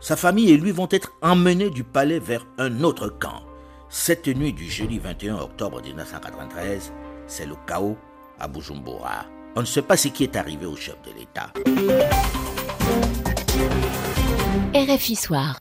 sa 0.00 0.16
famille 0.16 0.50
et 0.50 0.58
lui 0.58 0.72
vont 0.72 0.88
être 0.90 1.12
emmenés 1.22 1.70
du 1.70 1.84
palais 1.84 2.18
vers 2.18 2.46
un 2.58 2.82
autre 2.82 3.08
camp. 3.08 3.42
Cette 3.88 4.26
nuit 4.26 4.52
du 4.52 4.68
jeudi 4.68 4.98
21 4.98 5.36
octobre 5.36 5.80
1993, 5.80 6.92
c'est 7.26 7.46
le 7.46 7.54
chaos 7.66 7.96
à 8.38 8.48
Bujumbura. 8.48 9.26
On 9.58 9.60
ne 9.60 9.66
sait 9.66 9.80
pas 9.80 9.96
ce 9.96 10.08
qui 10.08 10.22
est 10.22 10.36
arrivé 10.36 10.66
au 10.66 10.76
chef 10.76 10.96
de 11.06 11.18
l'État. 11.18 11.50
RFI 14.74 15.16
Soir. 15.16 15.58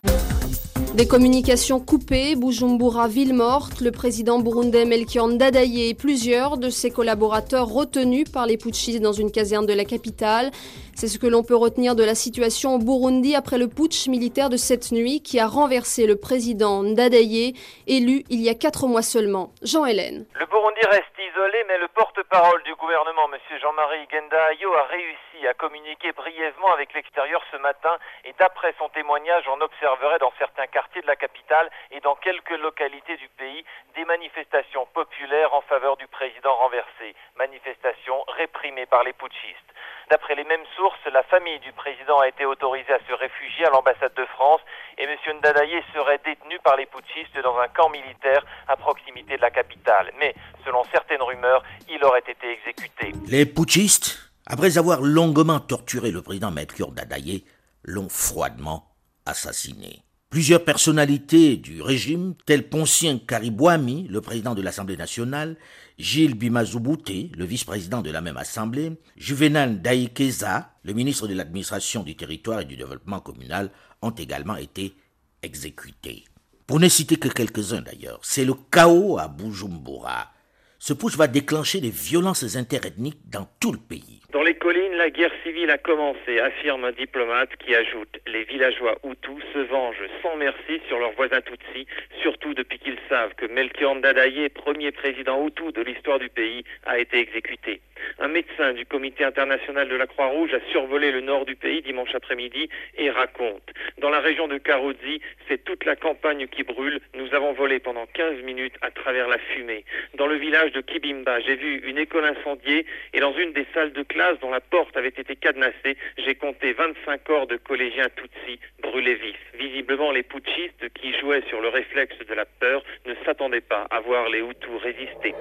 Des 0.96 1.08
communications 1.08 1.80
coupées, 1.80 2.36
Bujumbura 2.36 3.08
ville 3.08 3.34
morte, 3.34 3.80
le 3.80 3.92
président 3.92 4.40
burundais 4.40 4.84
Melchior 4.84 5.30
Ndadaye 5.30 5.90
et 5.90 5.94
plusieurs 5.94 6.58
de 6.58 6.70
ses 6.70 6.90
collaborateurs 6.90 7.70
retenus 7.70 8.26
par 8.30 8.46
les 8.46 8.58
putschistes 8.58 9.02
dans 9.02 9.14
une 9.14 9.32
caserne 9.32 9.66
de 9.66 9.74
la 9.74 9.86
capitale. 9.86 10.52
C'est 10.96 11.10
ce 11.10 11.20
que 11.20 11.28
l'on 11.28 11.44
peut 11.44 11.58
retenir 11.58 11.94
de 11.94 12.06
la 12.06 12.16
situation 12.16 12.76
au 12.76 12.80
Burundi 12.80 13.36
après 13.36 13.58
le 13.58 13.68
putsch 13.68 14.08
militaire 14.08 14.48
de 14.48 14.56
cette 14.56 14.94
nuit 14.94 15.20
qui 15.20 15.42
a 15.42 15.46
renversé 15.46 16.08
le 16.08 16.16
président 16.16 16.84
Ndadaye, 16.84 17.52
élu 17.86 18.24
il 18.30 18.40
y 18.40 18.48
a 18.48 18.56
quatre 18.56 18.88
mois 18.88 19.02
seulement. 19.02 19.52
Jean-Hélène. 19.62 20.24
Le 20.40 20.46
Burundi 20.46 20.80
reste 20.88 21.20
isolé, 21.20 21.66
mais 21.68 21.80
le 21.80 21.90
porte-parole 21.90 22.64
du 22.64 22.74
gouvernement, 22.76 23.28
M. 23.28 23.38
Jean-Marie 23.60 24.08
Gendahayo, 24.10 24.74
a 24.74 24.84
réussi 24.88 25.46
à 25.46 25.54
communiquer 25.54 26.14
brièvement 26.14 26.72
avec 26.72 26.94
l'extérieur 26.94 27.44
ce 27.52 27.58
matin 27.58 27.92
et 28.24 28.34
d'après 28.40 28.74
son 28.80 28.88
témoignage, 28.88 29.44
on 29.52 29.60
observerait 29.60 30.20
dans 30.20 30.32
certains 30.40 30.68
quartiers 30.68 31.02
de 31.02 31.08
la 31.08 31.18
capitale 31.18 31.70
et 31.92 32.00
dans 32.00 32.16
quelques 32.16 32.58
localités 32.58 33.18
du 33.18 33.28
pays 33.36 33.66
des 33.96 34.06
manifestations 34.06 34.88
populaires 34.94 35.54
en 35.54 35.62
faveur 35.62 35.98
du 35.98 36.08
président 36.08 36.56
renversé, 36.56 37.16
manifestations 37.36 38.24
réprimées 38.38 38.86
par 38.86 39.04
les 39.04 39.12
putschistes. 39.12 39.76
D'après 40.10 40.36
les 40.36 40.44
mêmes 40.44 40.66
sources, 40.76 40.85
la 41.12 41.24
famille 41.24 41.60
du 41.60 41.72
président 41.72 42.20
a 42.20 42.28
été 42.28 42.46
autorisée 42.46 42.92
à 42.92 43.00
se 43.08 43.14
réfugier 43.14 43.66
à 43.66 43.70
l'ambassade 43.70 44.14
de 44.16 44.26
France 44.36 44.62
et 44.98 45.04
M. 45.04 45.38
Ndadaye 45.38 45.82
serait 45.94 46.20
détenu 46.26 46.60
par 46.64 46.76
les 46.76 46.86
putschistes 46.86 47.42
dans 47.44 47.58
un 47.58 47.68
camp 47.70 47.90
militaire 47.90 48.46
à 48.68 48.76
proximité 48.76 49.38
de 49.38 49.42
la 49.42 49.52
capitale. 49.52 50.12
Mais, 50.20 50.36
selon 50.66 50.84
certaines 50.92 51.22
rumeurs, 51.22 51.64
il 51.90 52.04
aurait 52.04 52.20
été 52.28 52.52
exécuté. 52.52 53.14
Les 53.28 53.46
putschistes, 53.46 54.32
après 54.46 54.78
avoir 54.78 55.02
longuement 55.02 55.60
torturé 55.60 56.12
le 56.12 56.22
président 56.22 56.52
Melchior 56.52 56.92
Dadaye, 56.92 57.46
l'ont 57.84 58.10
froidement 58.10 58.92
assassiné. 59.26 60.04
Plusieurs 60.30 60.66
personnalités 60.66 61.56
du 61.56 61.82
régime, 61.82 62.36
tels 62.46 62.68
Poncien 62.68 63.20
Karibouami, 63.20 64.08
le 64.10 64.20
président 64.22 64.54
de 64.54 64.62
l'Assemblée 64.62 64.98
nationale, 64.98 65.56
Gilles 65.98 66.36
Bimazubute, 66.36 67.36
le 67.38 67.46
vice-président 67.46 68.02
de 68.02 68.12
la 68.12 68.20
même 68.20 68.36
Assemblée, 68.36 69.00
Juvenal 69.16 69.82
Daikeza, 69.82 70.72
le 70.84 70.94
ministre 70.94 71.28
de 71.28 71.34
l'Administration 71.34 72.04
du 72.04 72.18
territoire 72.18 72.60
et 72.60 72.66
du 72.66 72.76
développement 72.76 73.22
communal, 73.22 73.72
ont 74.02 74.12
également 74.12 74.58
été 74.58 74.94
exécutés. 75.42 76.26
Pour 76.68 76.80
ne 76.80 76.90
citer 76.90 77.16
que 77.16 77.30
quelques-uns 77.30 77.82
d'ailleurs, 77.82 78.20
c'est 78.24 78.44
le 78.44 78.56
chaos 78.72 79.18
à 79.18 79.30
Bujumbura. 79.30 80.32
Ce 80.80 80.94
push 80.94 81.16
va 81.16 81.28
déclencher 81.28 81.80
des 81.80 81.92
violences 81.92 82.56
interethniques 82.56 83.30
dans 83.30 83.48
tout 83.60 83.72
le 83.72 83.78
pays. 83.78 84.20
Dans 84.36 84.44
les 84.44 84.56
collines, 84.56 84.98
la 84.98 85.10
guerre 85.12 85.32
civile 85.44 85.72
a 85.72 85.78
commencé, 85.78 86.42
affirme 86.42 86.84
un 86.84 86.92
diplomate 86.92 87.56
qui 87.56 87.74
ajoute 87.74 88.20
Les 88.28 88.44
villageois 88.44 88.98
Hutus 89.06 89.42
se 89.54 89.60
vengent 89.60 90.10
sans 90.22 90.36
merci 90.36 90.82
sur 90.90 91.00
leurs 91.00 91.14
voisins 91.14 91.40
Tutsis, 91.40 91.88
surtout 92.22 92.54
depuis 92.54 92.78
qu'ils 92.80 93.00
savent 93.08 93.34
que 93.36 93.46
Melchior 93.46 93.96
Ndadaye, 93.96 94.50
premier 94.50 94.92
président 94.92 95.48
Hutu 95.48 95.72
de 95.72 95.82
l'histoire 95.82 96.20
du 96.20 96.28
pays, 96.28 96.66
a 96.86 97.00
été 97.00 97.18
exécuté. 97.18 97.80
Un 98.20 98.28
médecin 98.28 98.74
du 98.74 98.86
comité 98.86 99.24
international 99.24 99.88
de 99.88 99.96
la 99.96 100.06
Croix-Rouge 100.06 100.54
a 100.54 100.60
survolé 100.70 101.12
le 101.12 101.22
nord 101.22 101.46
du 101.46 101.56
pays 101.56 101.82
dimanche 101.82 102.14
après-midi 102.14 102.70
et 102.98 103.10
raconte 103.10 103.72
Dans 104.00 104.10
la 104.10 104.20
région 104.20 104.50
de 104.50 104.58
Karozi, 104.58 105.22
c'est 105.48 105.64
toute 105.64 105.86
la 105.86 105.96
campagne 105.96 106.48
qui 106.48 106.64
brûle. 106.64 107.00
Nous 107.16 107.34
avons 107.34 107.54
volé 107.54 107.80
pendant 107.80 108.06
15 108.06 108.42
minutes 108.44 108.76
à 108.82 108.92
travers 108.92 109.30
la 109.30 109.38
fumée. 109.38 109.86
Dans 110.18 110.28
le 110.28 110.36
village 110.36 110.74
de 110.74 110.82
Kibimba, 110.82 111.40
j'ai 111.40 111.56
vu 111.56 111.82
une 111.86 111.98
école 111.98 112.26
incendiée 112.26 112.86
et 113.14 113.22
dans 113.22 113.34
une 113.34 113.54
des 113.54 113.66
salles 113.74 113.94
de 113.94 114.04
classe 114.04 114.25
dont 114.42 114.52
la 114.52 114.62
porte 114.62 114.96
avait 114.98 115.10
été 115.10 115.36
cadenassée, 115.36 115.98
j'ai 116.18 116.36
compté 116.36 116.74
25 116.74 117.24
corps 117.24 117.48
de 117.48 117.58
collégiens 117.58 118.10
Tutsis 118.10 118.60
brûlés 118.82 119.16
vifs. 119.16 119.36
Visiblement, 119.58 120.12
les 120.12 120.24
putschistes 120.24 120.90
qui 120.94 121.14
jouaient 121.20 121.44
sur 121.50 121.62
le 121.62 121.70
réflexe 121.70 122.18
de 122.28 122.34
la 122.34 122.46
peur 122.46 122.84
ne 123.06 123.14
s'attendaient 123.26 123.62
pas 123.62 123.88
à 123.90 124.00
voir 124.00 124.30
les 124.30 124.40
Hutus 124.40 124.82
résister. 124.82 125.34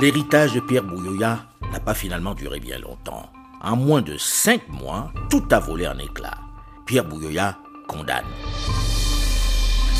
L'héritage 0.00 0.54
de 0.54 0.60
Pierre 0.60 0.82
Bouyoya 0.82 1.38
n'a 1.72 1.80
pas 1.80 1.94
finalement 1.94 2.34
duré 2.34 2.58
bien 2.60 2.78
longtemps. 2.78 3.30
En 3.62 3.76
moins 3.76 4.02
de 4.02 4.18
cinq 4.18 4.68
mois, 4.68 5.12
tout 5.30 5.44
a 5.52 5.60
volé 5.60 5.86
en 5.86 5.96
éclats. 5.98 6.40
Pierre 6.86 7.04
Bouyoya 7.04 7.56
condamne. 7.86 8.26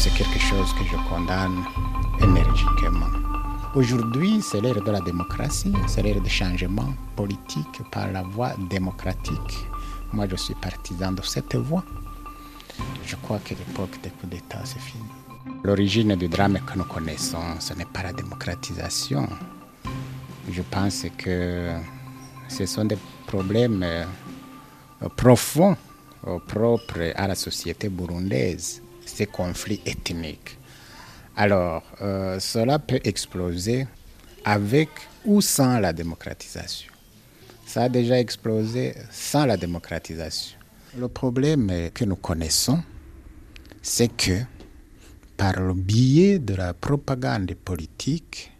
C'est 0.02 0.12
quelque 0.14 0.40
chose 0.40 0.72
que 0.74 0.82
je 0.84 0.96
condamne 1.08 1.62
énergiquement. 2.20 3.06
Aujourd'hui, 3.76 4.42
c'est 4.42 4.60
l'ère 4.60 4.82
de 4.82 4.90
la 4.90 5.00
démocratie, 5.00 5.72
c'est 5.86 6.02
l'ère 6.02 6.20
de 6.20 6.28
changement 6.28 6.92
politique 7.14 7.80
par 7.92 8.10
la 8.10 8.22
voie 8.22 8.50
démocratique. 8.68 9.68
Moi, 10.12 10.26
je 10.28 10.34
suis 10.34 10.54
partisan 10.56 11.12
de 11.12 11.22
cette 11.22 11.54
voie. 11.54 11.84
Je 13.06 13.14
crois 13.14 13.38
que 13.44 13.50
l'époque 13.50 13.96
des 14.02 14.10
coups 14.10 14.32
d'État, 14.32 14.62
c'est 14.64 14.80
fini. 14.80 15.04
L'origine 15.62 16.16
du 16.16 16.26
drame 16.26 16.58
que 16.66 16.76
nous 16.76 16.84
connaissons, 16.84 17.60
ce 17.60 17.72
n'est 17.74 17.84
pas 17.84 18.02
la 18.02 18.12
démocratisation. 18.12 19.28
Je 20.50 20.62
pense 20.62 21.06
que 21.16 21.76
ce 22.48 22.66
sont 22.66 22.86
des 22.86 22.98
problèmes 23.28 23.84
euh, 23.84 24.04
profonds, 25.14 25.76
euh, 26.26 26.40
propres 26.40 27.12
à 27.14 27.28
la 27.28 27.36
société 27.36 27.88
burundaise, 27.88 28.82
ces 29.14 29.26
conflits 29.26 29.80
ethniques. 29.86 30.58
Alors, 31.36 31.82
euh, 32.00 32.38
cela 32.40 32.78
peut 32.78 33.00
exploser 33.04 33.86
avec 34.44 34.88
ou 35.24 35.40
sans 35.40 35.78
la 35.78 35.92
démocratisation. 35.92 36.92
Ça 37.66 37.84
a 37.84 37.88
déjà 37.88 38.18
explosé 38.18 38.94
sans 39.10 39.46
la 39.46 39.56
démocratisation. 39.56 40.58
Le 40.98 41.08
problème 41.08 41.90
que 41.94 42.04
nous 42.04 42.16
connaissons, 42.16 42.82
c'est 43.80 44.14
que 44.14 44.40
par 45.36 45.58
le 45.58 45.74
biais 45.74 46.38
de 46.38 46.54
la 46.54 46.74
propagande 46.74 47.54
politique, 47.54 48.52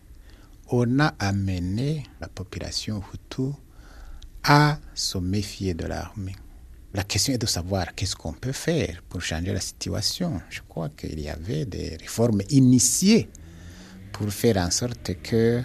on 0.69 0.99
a 0.99 1.15
amené 1.19 2.05
la 2.21 2.29
population 2.29 3.03
Hutu 3.13 3.53
à 4.45 4.79
se 4.95 5.19
méfier 5.19 5.75
de 5.75 5.85
l'armée. 5.85 6.35
La 6.95 7.05
question 7.05 7.33
est 7.33 7.39
de 7.39 7.47
savoir 7.47 7.95
qu'est-ce 7.95 8.15
qu'on 8.15 8.35
peut 8.35 8.53
faire 8.53 9.03
pour 9.09 9.23
changer 9.23 9.53
la 9.53 9.61
situation. 9.61 10.43
Je 10.51 10.61
crois 10.69 10.91
qu'il 10.91 11.19
y 11.21 11.29
avait 11.31 11.65
des 11.65 11.97
réformes 11.97 12.43
initiées 12.51 13.31
pour 14.13 14.31
faire 14.31 14.59
en 14.59 14.71
sorte 14.71 15.15
que 15.23 15.63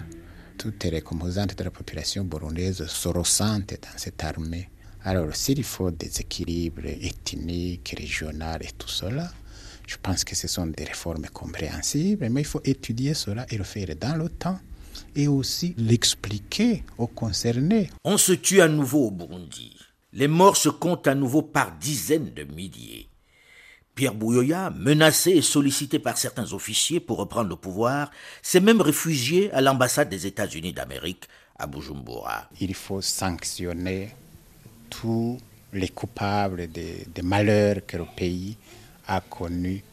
toutes 0.56 0.84
les 0.84 1.02
composantes 1.02 1.54
de 1.56 1.64
la 1.64 1.70
population 1.70 2.24
burundaise 2.24 2.86
se 2.86 3.08
ressentent 3.08 3.76
dans 3.82 3.98
cette 3.98 4.24
armée. 4.24 4.70
Alors, 5.04 5.36
s'il 5.36 5.62
faut 5.64 5.90
des 5.90 6.20
équilibres 6.20 6.86
ethniques, 6.86 7.94
régionaux 7.98 8.60
et 8.62 8.72
tout 8.76 8.88
cela, 8.88 9.30
Je 9.88 9.96
pense 10.02 10.22
que 10.22 10.36
ce 10.36 10.46
sont 10.48 10.66
des 10.66 10.84
réformes 10.84 11.26
compréhensibles, 11.32 12.28
mais 12.28 12.42
il 12.42 12.46
faut 12.46 12.60
étudier 12.62 13.14
cela 13.14 13.46
et 13.48 13.56
le 13.56 13.64
faire 13.64 13.88
dans 13.98 14.16
le 14.16 14.28
temps 14.28 14.58
et 15.16 15.28
aussi 15.28 15.74
l'expliquer 15.78 16.84
aux 16.98 17.06
concernés. 17.06 17.88
On 18.04 18.18
se 18.18 18.32
tue 18.32 18.60
à 18.60 18.68
nouveau 18.68 19.06
au 19.06 19.10
Burundi. 19.10 19.74
Les 20.18 20.26
morts 20.26 20.56
se 20.56 20.68
comptent 20.68 21.06
à 21.06 21.14
nouveau 21.14 21.42
par 21.42 21.70
dizaines 21.70 22.34
de 22.34 22.42
milliers. 22.42 23.08
Pierre 23.94 24.16
Bouyoya, 24.16 24.70
menacé 24.70 25.30
et 25.30 25.42
sollicité 25.42 26.00
par 26.00 26.18
certains 26.18 26.52
officiers 26.54 26.98
pour 26.98 27.18
reprendre 27.18 27.50
le 27.50 27.54
pouvoir, 27.54 28.10
s'est 28.42 28.58
même 28.58 28.80
réfugié 28.80 29.52
à 29.52 29.60
l'ambassade 29.60 30.08
des 30.08 30.26
États-Unis 30.26 30.72
d'Amérique 30.72 31.28
à 31.56 31.68
Bujumbura. 31.68 32.48
Il 32.60 32.74
faut 32.74 33.00
sanctionner 33.00 34.12
tous 34.90 35.38
les 35.72 35.90
coupables 35.90 36.66
des, 36.66 37.06
malheurs 37.22 37.86
que 37.86 37.98
le 37.98 38.06
pays 38.16 38.56
a 39.06 39.20
connus 39.20 39.84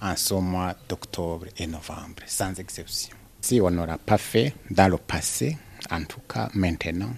en 0.00 0.16
ce 0.16 0.32
mois 0.32 0.74
d'octobre 0.88 1.48
et 1.58 1.66
novembre, 1.66 2.22
sans 2.24 2.58
exception. 2.58 3.14
Si 3.42 3.60
on 3.60 3.70
n'aura 3.70 3.98
pas 3.98 4.16
fait 4.16 4.54
dans 4.70 4.88
le 4.88 4.96
passé, 4.96 5.58
en 5.90 6.02
tout 6.04 6.22
cas 6.26 6.48
maintenant, 6.54 7.12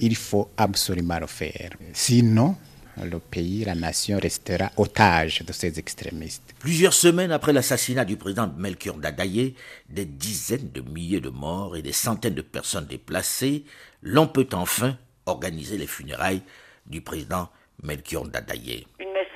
il 0.00 0.16
faut 0.16 0.50
absolument 0.56 1.18
le 1.18 1.26
faire. 1.26 1.70
Sinon, 1.92 2.56
le 3.02 3.18
pays, 3.18 3.64
la 3.64 3.74
nation 3.74 4.18
restera 4.20 4.70
otage 4.76 5.42
de 5.42 5.52
ces 5.52 5.78
extrémistes. 5.78 6.54
Plusieurs 6.60 6.92
semaines 6.92 7.32
après 7.32 7.52
l'assassinat 7.52 8.04
du 8.04 8.16
président 8.16 8.52
Melchior 8.56 8.96
Dadaye, 8.96 9.54
des 9.88 10.04
dizaines 10.04 10.70
de 10.70 10.80
milliers 10.80 11.20
de 11.20 11.30
morts 11.30 11.76
et 11.76 11.82
des 11.82 11.92
centaines 11.92 12.34
de 12.34 12.42
personnes 12.42 12.86
déplacées, 12.86 13.64
l'on 14.02 14.26
peut 14.26 14.48
enfin 14.52 14.96
organiser 15.26 15.76
les 15.76 15.86
funérailles 15.86 16.42
du 16.86 17.00
président 17.00 17.48
Melchior 17.82 18.28
Dadaye 18.28 18.86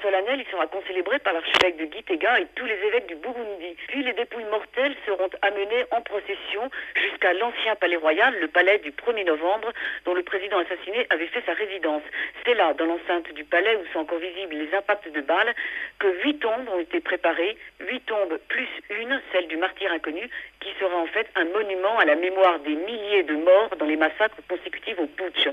solennelle, 0.03 0.45
concélébrés 0.67 1.19
par 1.21 1.33
l'archevêque 1.33 1.77
de 1.77 1.93
Gitega 1.93 2.41
et 2.41 2.47
tous 2.55 2.67
les 2.67 2.79
évêques 2.87 3.07
du 3.07 3.17
Burundi. 3.17 3.77
Puis 3.89 4.03
les 4.03 4.13
dépouilles 4.13 4.45
mortelles 4.51 4.95
seront 5.07 5.31
amenées 5.43 5.85
en 5.91 6.01
procession 6.03 6.71
jusqu'à 6.97 7.33
l'ancien 7.35 7.77
palais 7.77 7.97
royal, 7.97 8.35
le 8.41 8.49
palais 8.49 8.79
du 8.79 8.91
1er 8.91 9.25
novembre, 9.25 9.73
dont 10.05 10.15
le 10.15 10.23
président 10.23 10.59
assassiné 10.59 11.07
avait 11.11 11.27
fait 11.29 11.43
sa 11.47 11.53
résidence. 11.53 12.03
C'est 12.45 12.55
là, 12.55 12.75
dans 12.75 12.87
l'enceinte 12.87 13.33
du 13.33 13.45
palais, 13.45 13.77
où 13.77 13.93
sont 13.93 14.01
encore 14.01 14.19
visibles 14.19 14.57
les 14.57 14.75
impacts 14.75 15.11
de 15.11 15.21
balles, 15.21 15.55
que 15.99 16.09
huit 16.25 16.39
tombes 16.39 16.69
ont 16.75 16.81
été 16.81 17.01
préparées, 17.01 17.57
huit 17.81 18.05
tombes 18.07 18.39
plus 18.49 18.69
une, 18.91 19.21
celle 19.33 19.49
du 19.49 19.57
martyr 19.57 19.93
inconnu, 19.93 20.29
qui 20.61 20.71
sera 20.81 20.97
en 20.97 21.07
fait 21.07 21.27
un 21.37 21.45
monument 21.45 21.99
à 21.99 22.05
la 22.05 22.17
mémoire 22.17 22.59
des 22.61 22.75
milliers 22.75 23.23
de 23.23 23.37
morts 23.37 23.77
dans 23.79 23.87
les 23.87 23.97
massacres 23.97 24.39
consécutifs 24.49 24.99
au 24.99 25.07
putsch. 25.07 25.49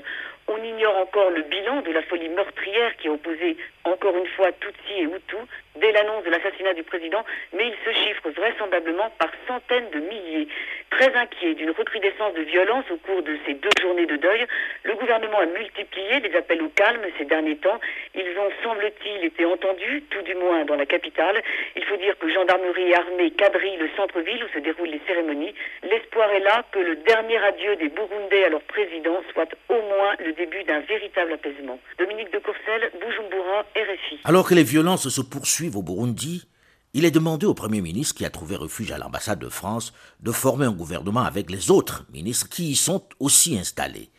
On 0.48 0.62
ignore 0.62 0.96
encore 0.98 1.30
le 1.30 1.42
bilan 1.42 1.82
de 1.82 1.90
la 1.90 2.02
folie 2.02 2.28
meurtrière 2.28 2.96
qui 2.96 3.08
a 3.08 3.12
opposé 3.12 3.56
encore 3.84 4.16
une 4.16 4.26
fois 4.28 4.52
Tutsi 4.52 4.95
et 4.96 5.06
Hutu 5.06 5.36
dès 5.80 5.92
l'annonce 5.92 6.24
de 6.24 6.30
l'assassinat 6.30 6.74
du 6.74 6.82
président, 6.82 7.24
mais 7.54 7.68
il 7.68 7.74
se 7.84 7.98
chiffre 7.98 8.30
vraisemblablement 8.30 9.10
par 9.18 9.30
centaines 9.46 9.90
de 9.90 10.00
milliers. 10.00 10.48
Très 10.90 11.14
inquiet 11.14 11.54
d'une 11.54 11.70
recrudescence 11.70 12.34
de 12.34 12.42
violence 12.42 12.84
au 12.90 12.96
cours 12.96 13.22
de 13.22 13.36
ces 13.44 13.54
deux 13.54 13.74
journées 13.80 14.06
de 14.06 14.16
deuil, 14.16 14.46
le 14.84 14.94
gouvernement 14.94 15.40
a 15.40 15.46
multiplié 15.46 16.20
les 16.20 16.34
appels 16.36 16.62
au 16.62 16.68
calme 16.68 17.02
ces 17.18 17.24
derniers 17.24 17.56
temps. 17.56 17.80
Ils 18.14 18.38
ont, 18.38 18.50
semble-t-il, 18.62 19.24
été 19.24 19.44
entendus, 19.44 20.04
tout 20.10 20.22
du 20.22 20.34
moins 20.34 20.64
dans 20.64 20.76
la 20.76 20.86
capitale. 20.86 21.42
Il 21.74 21.84
faut 21.84 21.96
dire 21.96 22.16
que 22.18 22.28
gendarmerie 22.32 22.90
et 22.90 22.94
armée 22.94 23.30
quadrillent 23.32 23.78
le 23.78 23.88
centre-ville 23.96 24.44
où 24.44 24.48
se 24.54 24.60
déroulent 24.60 24.88
les 24.88 25.00
cérémonies. 25.06 25.54
L'espoir 25.82 26.30
est 26.30 26.40
là 26.40 26.64
que 26.70 26.78
le 26.78 26.96
dernier 26.96 27.38
adieu 27.38 27.76
des 27.76 27.88
Burundais 27.88 28.44
à 28.44 28.48
leur 28.48 28.62
président 28.62 29.22
soit 29.32 29.48
au 29.68 29.74
moins 29.74 30.14
le 30.24 30.32
début 30.32 30.62
d'un 30.64 30.80
véritable 30.80 31.32
apaisement. 31.32 31.78
Dominique 31.98 32.32
de 32.32 32.38
Courcelles, 32.38 32.90
Bujumbura, 33.00 33.64
RFI. 33.74 34.20
Alors 34.24 34.48
que 34.48 34.54
les 34.54 34.62
violences 34.62 35.08
se 35.08 35.20
poursuivent 35.20 35.65
au 35.74 35.82
Burundi, 35.82 36.46
il 36.94 37.04
est 37.04 37.10
demandé 37.10 37.44
au 37.44 37.54
Premier 37.54 37.80
ministre 37.80 38.14
qui 38.14 38.24
a 38.24 38.30
trouvé 38.30 38.56
refuge 38.56 38.90
à 38.90 38.98
l'ambassade 38.98 39.38
de 39.38 39.48
France 39.48 39.92
de 40.20 40.32
former 40.32 40.66
un 40.66 40.72
gouvernement 40.72 41.24
avec 41.24 41.50
les 41.50 41.70
autres 41.70 42.06
ministres 42.12 42.48
qui 42.48 42.70
y 42.70 42.76
sont 42.76 43.04
aussi 43.20 43.58
installés. 43.58 44.10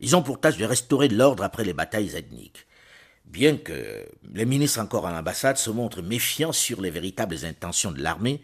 Ils 0.00 0.16
ont 0.16 0.22
pour 0.22 0.40
tâche 0.40 0.56
de 0.56 0.64
restaurer 0.64 1.08
l'ordre 1.08 1.44
après 1.44 1.64
les 1.64 1.72
batailles 1.72 2.16
ethniques. 2.16 2.66
Bien 3.24 3.56
que 3.56 4.04
les 4.34 4.44
ministres 4.44 4.80
encore 4.80 5.06
à 5.06 5.12
l'ambassade 5.12 5.56
se 5.56 5.70
montrent 5.70 6.02
méfiants 6.02 6.52
sur 6.52 6.82
les 6.82 6.90
véritables 6.90 7.44
intentions 7.44 7.92
de 7.92 8.02
l'armée, 8.02 8.42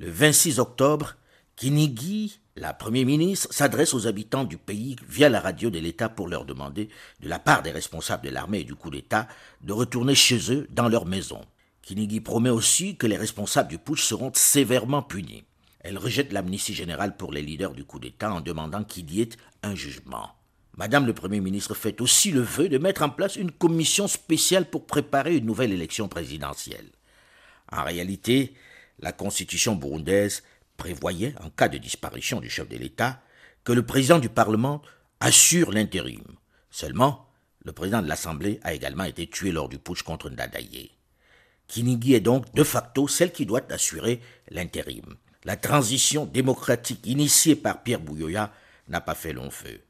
le 0.00 0.10
26 0.10 0.58
octobre, 0.58 1.14
Kinigi, 1.54 2.40
la 2.56 2.72
Premier 2.72 3.04
ministre, 3.04 3.48
s'adresse 3.52 3.94
aux 3.94 4.06
habitants 4.06 4.44
du 4.44 4.56
pays 4.56 4.96
via 5.08 5.28
la 5.28 5.40
radio 5.40 5.70
de 5.70 5.78
l'État 5.78 6.08
pour 6.08 6.28
leur 6.28 6.44
demander, 6.44 6.88
de 7.20 7.28
la 7.28 7.38
part 7.38 7.62
des 7.62 7.70
responsables 7.70 8.26
de 8.26 8.30
l'armée 8.30 8.60
et 8.60 8.64
du 8.64 8.74
coup 8.74 8.90
d'État, 8.90 9.28
de 9.60 9.72
retourner 9.72 10.14
chez 10.14 10.52
eux 10.52 10.66
dans 10.70 10.88
leur 10.88 11.06
maison. 11.06 11.40
Kinigi 11.86 12.20
promet 12.20 12.50
aussi 12.50 12.96
que 12.96 13.06
les 13.06 13.16
responsables 13.16 13.68
du 13.68 13.78
putsch 13.78 14.02
seront 14.02 14.32
sévèrement 14.34 15.02
punis. 15.02 15.44
Elle 15.78 15.98
rejette 15.98 16.32
l'amnistie 16.32 16.74
générale 16.74 17.16
pour 17.16 17.32
les 17.32 17.42
leaders 17.42 17.74
du 17.74 17.84
coup 17.84 18.00
d'État 18.00 18.32
en 18.32 18.40
demandant 18.40 18.82
qu'il 18.82 19.08
y 19.14 19.20
ait 19.20 19.28
un 19.62 19.76
jugement. 19.76 20.32
Madame 20.76 21.06
le 21.06 21.14
Premier 21.14 21.40
ministre 21.40 21.74
fait 21.74 22.00
aussi 22.00 22.32
le 22.32 22.40
vœu 22.40 22.68
de 22.68 22.78
mettre 22.78 23.02
en 23.02 23.08
place 23.08 23.36
une 23.36 23.52
commission 23.52 24.08
spéciale 24.08 24.68
pour 24.68 24.84
préparer 24.84 25.36
une 25.36 25.46
nouvelle 25.46 25.72
élection 25.72 26.08
présidentielle. 26.08 26.90
En 27.70 27.84
réalité, 27.84 28.54
la 28.98 29.12
constitution 29.12 29.76
burundaise 29.76 30.42
prévoyait, 30.76 31.36
en 31.40 31.50
cas 31.50 31.68
de 31.68 31.78
disparition 31.78 32.40
du 32.40 32.50
chef 32.50 32.68
de 32.68 32.78
l'État, 32.78 33.22
que 33.62 33.72
le 33.72 33.86
président 33.86 34.18
du 34.18 34.28
Parlement 34.28 34.82
assure 35.20 35.70
l'intérim. 35.70 36.24
Seulement, 36.68 37.28
le 37.64 37.70
président 37.70 38.02
de 38.02 38.08
l'Assemblée 38.08 38.58
a 38.64 38.74
également 38.74 39.04
été 39.04 39.28
tué 39.28 39.52
lors 39.52 39.68
du 39.68 39.78
putsch 39.78 40.02
contre 40.02 40.30
Ndadaye. 40.30 40.95
Kinigi 41.68 42.14
est 42.14 42.20
donc 42.20 42.52
de 42.54 42.64
facto 42.64 43.08
celle 43.08 43.32
qui 43.32 43.46
doit 43.46 43.62
assurer 43.70 44.20
l'intérim. 44.50 45.16
La 45.44 45.56
transition 45.56 46.26
démocratique 46.26 47.06
initiée 47.06 47.56
par 47.56 47.82
Pierre 47.82 48.00
Bouyoya 48.00 48.50
n'a 48.88 49.00
pas 49.00 49.14
fait 49.14 49.32
long 49.32 49.50
feu. 49.50 49.80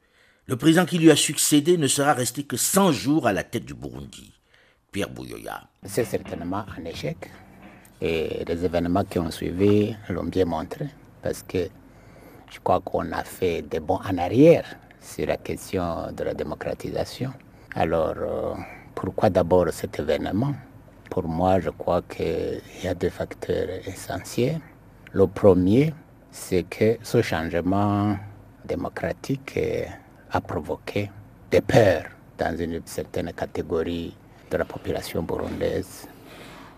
Le 0.47 0.55
président 0.55 0.85
qui 0.85 0.97
lui 0.97 1.11
a 1.11 1.15
succédé 1.15 1.77
ne 1.77 1.87
sera 1.87 2.13
resté 2.13 2.43
que 2.43 2.57
100 2.57 2.91
jours 2.91 3.27
à 3.27 3.33
la 3.33 3.43
tête 3.43 3.65
du 3.65 3.73
Burundi. 3.73 4.33
Pierre 4.91 5.09
Bouyoya. 5.09 5.67
C'est 5.83 6.05
certainement 6.05 6.65
un 6.77 6.85
échec. 6.85 7.31
Et 7.99 8.45
les 8.47 8.63
événements 8.63 9.03
qui 9.03 9.19
ont 9.19 9.31
suivi 9.31 9.95
l'ont 10.09 10.23
bien 10.23 10.45
montré. 10.45 10.87
Parce 11.21 11.43
que 11.43 11.67
je 12.49 12.59
crois 12.63 12.79
qu'on 12.79 13.11
a 13.11 13.23
fait 13.23 13.61
des 13.63 13.79
bons 13.79 13.99
en 14.05 14.17
arrière 14.17 14.77
sur 15.01 15.25
la 15.25 15.37
question 15.37 16.11
de 16.11 16.23
la 16.23 16.33
démocratisation. 16.33 17.33
Alors, 17.75 18.15
euh, 18.17 18.53
pourquoi 18.95 19.29
d'abord 19.29 19.67
cet 19.71 19.99
événement? 19.99 20.53
Pour 21.09 21.27
moi, 21.27 21.59
je 21.59 21.69
crois 21.69 22.01
qu'il 22.01 22.61
y 22.83 22.87
a 22.87 22.93
deux 22.93 23.09
facteurs 23.09 23.67
essentiels. 23.85 24.59
Le 25.13 25.27
premier, 25.27 25.93
c'est 26.31 26.63
que 26.63 26.97
ce 27.01 27.21
changement 27.21 28.17
démocratique 28.65 29.59
a 30.31 30.41
provoqué 30.41 31.09
des 31.49 31.61
peurs 31.61 32.03
dans 32.37 32.55
une 32.57 32.81
certaine 32.85 33.31
catégorie 33.33 34.15
de 34.51 34.57
la 34.57 34.65
population 34.65 35.23
burundaise. 35.23 36.07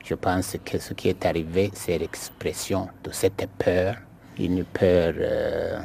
Je 0.05 0.15
pense 0.15 0.57
que 0.63 0.77
ce 0.79 0.93
qui 0.93 1.09
est 1.09 1.25
arrivé, 1.25 1.71
c'est 1.73 1.97
l'expression 1.97 2.87
de 3.03 3.11
cette 3.11 3.47
peur, 3.57 3.95
une 4.39 4.63
peur 4.63 5.13
euh, 5.17 5.79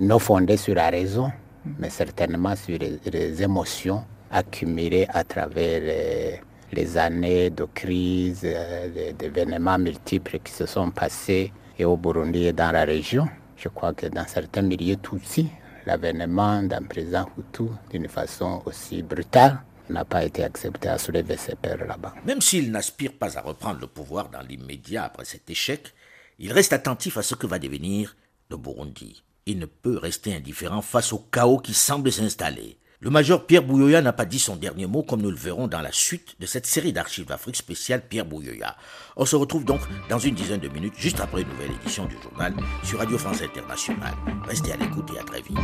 non 0.00 0.18
fondée 0.18 0.56
sur 0.56 0.74
la 0.74 0.88
raison, 0.90 1.30
mais 1.78 1.90
certainement 1.90 2.54
sur 2.54 2.78
les, 2.78 3.42
émotions 3.42 4.04
accumulées 4.30 5.06
à 5.10 5.24
travers 5.24 5.82
euh, 5.84 6.36
les 6.72 6.96
années 6.98 7.50
de 7.50 7.64
crise, 7.64 8.42
euh, 8.44 9.12
d'événements 9.12 9.78
multiples 9.78 10.38
qui 10.40 10.52
se 10.52 10.66
sont 10.66 10.90
passés 10.90 11.52
et 11.78 11.84
au 11.84 11.96
Burundi 11.96 12.46
et 12.46 12.52
dans 12.52 12.72
la 12.72 12.84
région. 12.84 13.26
Je 13.56 13.68
crois 13.68 13.94
que 13.94 14.06
dans 14.06 14.26
certains 14.26 14.62
milieux 14.62 14.96
Tutsi, 14.96 15.48
l'avènement 15.86 16.62
d'un 16.62 16.82
président 16.82 17.28
Hutu 17.38 17.64
d'une 17.90 18.08
façon 18.08 18.62
aussi 18.66 19.02
brutale 19.02 19.60
n'a 19.90 20.04
pas 20.04 20.24
été 20.24 20.44
accepté 20.44 20.88
à 20.88 20.98
soulever 20.98 21.36
ces 21.36 21.54
peurs 21.54 21.84
là-bas. 21.86 22.14
Même 22.26 22.40
s'il 22.40 22.70
n'aspire 22.70 23.12
pas 23.12 23.38
à 23.38 23.40
reprendre 23.40 23.80
le 23.80 23.86
pouvoir 23.86 24.28
dans 24.28 24.42
l'immédiat 24.42 25.04
après 25.04 25.24
cet 25.24 25.48
échec, 25.48 25.94
il 26.38 26.52
reste 26.52 26.72
attentif 26.72 27.16
à 27.16 27.22
ce 27.22 27.34
que 27.34 27.46
va 27.46 27.58
devenir 27.58 28.16
le 28.50 28.56
Burundi. 28.56 29.22
Il 29.46 29.58
ne 29.58 29.66
peut 29.66 29.96
rester 29.96 30.34
indifférent 30.34 30.82
face 30.82 31.12
au 31.12 31.18
chaos 31.18 31.58
qui 31.58 31.74
semble 31.74 32.12
s'installer. 32.12 32.78
Le 33.00 33.10
major 33.10 33.46
Pierre 33.46 33.62
Bouyoya 33.62 34.02
n'a 34.02 34.12
pas 34.12 34.24
dit 34.24 34.40
son 34.40 34.56
dernier 34.56 34.86
mot 34.86 35.04
comme 35.04 35.22
nous 35.22 35.30
le 35.30 35.36
verrons 35.36 35.68
dans 35.68 35.80
la 35.80 35.92
suite 35.92 36.34
de 36.40 36.46
cette 36.46 36.66
série 36.66 36.92
d'archives 36.92 37.26
d'Afrique 37.26 37.54
spéciale 37.54 38.02
Pierre 38.08 38.24
Bouyoya. 38.24 38.76
On 39.16 39.24
se 39.24 39.36
retrouve 39.36 39.64
donc 39.64 39.80
dans 40.08 40.18
une 40.18 40.34
dizaine 40.34 40.58
de 40.58 40.68
minutes 40.68 40.94
juste 40.96 41.20
après 41.20 41.42
une 41.42 41.48
nouvelle 41.48 41.70
édition 41.80 42.06
du 42.06 42.16
journal 42.20 42.54
sur 42.82 42.98
Radio 42.98 43.16
France 43.16 43.40
Internationale. 43.40 44.14
Restez 44.48 44.72
à 44.72 44.76
l'écoute 44.76 45.10
et 45.14 45.20
à 45.20 45.22
très 45.22 45.42
vite. 45.42 45.56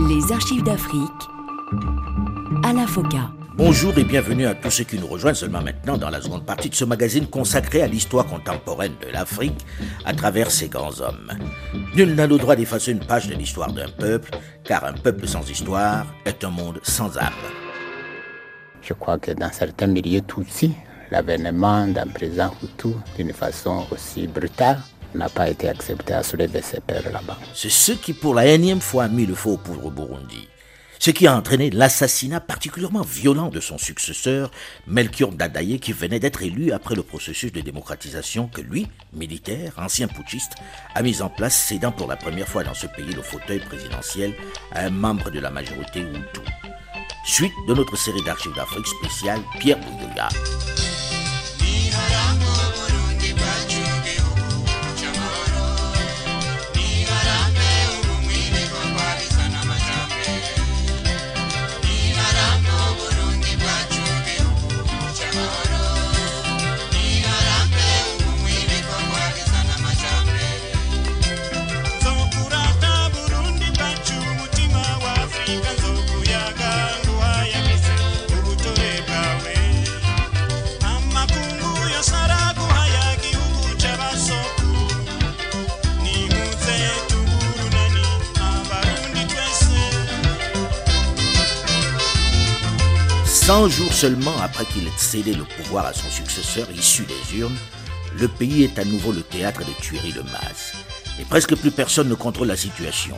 Les 0.00 0.32
archives 0.32 0.64
d'Afrique 0.64 1.10
à 2.64 2.72
la 2.72 2.88
FOCA. 2.88 3.43
Bonjour 3.56 3.96
et 3.96 4.02
bienvenue 4.02 4.46
à 4.46 4.54
tous 4.56 4.68
ceux 4.68 4.82
qui 4.82 4.98
nous 4.98 5.06
rejoignent 5.06 5.36
seulement 5.36 5.62
maintenant 5.62 5.96
dans 5.96 6.10
la 6.10 6.20
seconde 6.20 6.44
partie 6.44 6.70
de 6.70 6.74
ce 6.74 6.84
magazine 6.84 7.28
consacré 7.28 7.82
à 7.82 7.86
l'histoire 7.86 8.26
contemporaine 8.26 8.94
de 9.00 9.12
l'Afrique 9.12 9.64
à 10.04 10.12
travers 10.12 10.50
ses 10.50 10.68
grands 10.68 11.00
hommes. 11.00 11.30
Nul 11.94 12.16
n'a 12.16 12.26
le 12.26 12.36
droit 12.36 12.56
d'effacer 12.56 12.90
une 12.90 13.06
page 13.06 13.28
de 13.28 13.34
l'histoire 13.34 13.72
d'un 13.72 13.88
peuple, 13.88 14.32
car 14.64 14.84
un 14.84 14.94
peuple 14.94 15.28
sans 15.28 15.48
histoire 15.48 16.04
est 16.24 16.42
un 16.42 16.50
monde 16.50 16.80
sans 16.82 17.16
âme. 17.16 17.32
Je 18.82 18.92
crois 18.92 19.18
que 19.18 19.30
dans 19.30 19.52
certains 19.52 19.86
milieux 19.86 20.22
Tutsi, 20.22 20.72
l'avènement 21.12 21.86
d'un 21.86 22.08
président 22.08 22.52
Hutu 22.60 22.88
d'une 23.16 23.32
façon 23.32 23.86
aussi 23.92 24.26
brutale 24.26 24.80
n'a 25.14 25.28
pas 25.28 25.48
été 25.48 25.68
accepté 25.68 26.12
à 26.12 26.24
soulever 26.24 26.60
ses 26.60 26.80
peurs 26.80 27.04
là-bas. 27.04 27.38
C'est 27.54 27.70
ce 27.70 27.92
qui 27.92 28.14
pour 28.14 28.34
la 28.34 28.46
énième 28.46 28.80
fois 28.80 29.04
a 29.04 29.08
mis 29.08 29.26
le 29.26 29.36
feu 29.36 29.50
au 29.50 29.58
poudre 29.58 29.86
au 29.86 29.90
Burundi 29.92 30.48
ce 31.04 31.10
qui 31.10 31.26
a 31.26 31.36
entraîné 31.36 31.68
l'assassinat 31.68 32.40
particulièrement 32.40 33.02
violent 33.02 33.50
de 33.50 33.60
son 33.60 33.76
successeur, 33.76 34.50
Melchior 34.86 35.32
Dadaye, 35.32 35.78
qui 35.78 35.92
venait 35.92 36.18
d'être 36.18 36.42
élu 36.42 36.72
après 36.72 36.94
le 36.94 37.02
processus 37.02 37.52
de 37.52 37.60
démocratisation 37.60 38.48
que 38.48 38.62
lui, 38.62 38.86
militaire, 39.12 39.74
ancien 39.76 40.08
putschiste, 40.08 40.52
a 40.94 41.02
mis 41.02 41.20
en 41.20 41.28
place, 41.28 41.54
cédant 41.54 41.92
pour 41.92 42.06
la 42.06 42.16
première 42.16 42.48
fois 42.48 42.64
dans 42.64 42.72
ce 42.72 42.86
pays 42.86 43.12
le 43.12 43.20
fauteuil 43.20 43.58
présidentiel 43.58 44.32
à 44.72 44.86
un 44.86 44.90
membre 44.90 45.30
de 45.30 45.40
la 45.40 45.50
majorité 45.50 46.00
Hutu. 46.00 46.40
Suite 47.26 47.52
de 47.68 47.74
notre 47.74 47.98
série 47.98 48.24
d'archives 48.24 48.56
d'Afrique 48.56 48.86
spéciale, 48.86 49.40
Pierre 49.60 49.80
Bouyoya. 49.80 50.30
Seulement 93.94 94.36
après 94.42 94.64
qu'il 94.64 94.88
ait 94.88 94.98
cédé 94.98 95.34
le 95.34 95.44
pouvoir 95.44 95.86
à 95.86 95.92
son 95.92 96.10
successeur 96.10 96.68
issu 96.72 97.04
des 97.04 97.38
urnes, 97.38 97.56
le 98.18 98.26
pays 98.26 98.64
est 98.64 98.76
à 98.80 98.84
nouveau 98.84 99.12
le 99.12 99.22
théâtre 99.22 99.60
de 99.60 99.72
tueries 99.80 100.12
de 100.12 100.22
masse. 100.22 100.72
Et 101.20 101.24
presque 101.24 101.54
plus 101.54 101.70
personne 101.70 102.08
ne 102.08 102.14
contrôle 102.16 102.48
la 102.48 102.56
situation. 102.56 103.14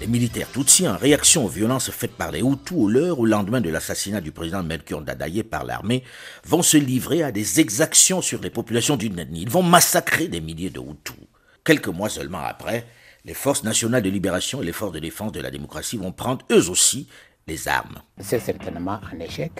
Les 0.00 0.06
militaires 0.06 0.50
Tutsis, 0.50 0.88
en 0.88 0.96
réaction 0.96 1.44
aux 1.44 1.48
violences 1.48 1.90
faites 1.90 2.16
par 2.16 2.32
les 2.32 2.40
Hutus 2.40 2.78
au 2.78 3.26
lendemain 3.26 3.60
de 3.60 3.68
l'assassinat 3.68 4.22
du 4.22 4.32
président 4.32 4.62
Melchior 4.62 5.02
Dadaye 5.02 5.42
par 5.42 5.64
l'armée, 5.64 6.02
vont 6.46 6.62
se 6.62 6.78
livrer 6.78 7.22
à 7.22 7.30
des 7.30 7.60
exactions 7.60 8.22
sur 8.22 8.40
les 8.40 8.50
populations 8.50 8.96
ethnie. 8.96 9.42
Ils 9.42 9.50
vont 9.50 9.62
massacrer 9.62 10.28
des 10.28 10.40
milliers 10.40 10.70
de 10.70 10.80
Hutus. 10.80 11.26
Quelques 11.62 11.88
mois 11.88 12.08
seulement 12.08 12.40
après, 12.40 12.86
les 13.26 13.34
forces 13.34 13.64
nationales 13.64 14.02
de 14.02 14.10
libération 14.10 14.62
et 14.62 14.64
les 14.64 14.72
forces 14.72 14.92
de 14.92 14.98
défense 14.98 15.32
de 15.32 15.40
la 15.40 15.50
démocratie 15.50 15.98
vont 15.98 16.12
prendre 16.12 16.46
eux 16.50 16.70
aussi 16.70 17.06
les 17.46 17.68
armes. 17.68 18.00
C'est 18.18 18.40
certainement 18.40 18.98
un 19.12 19.20
échec. 19.20 19.52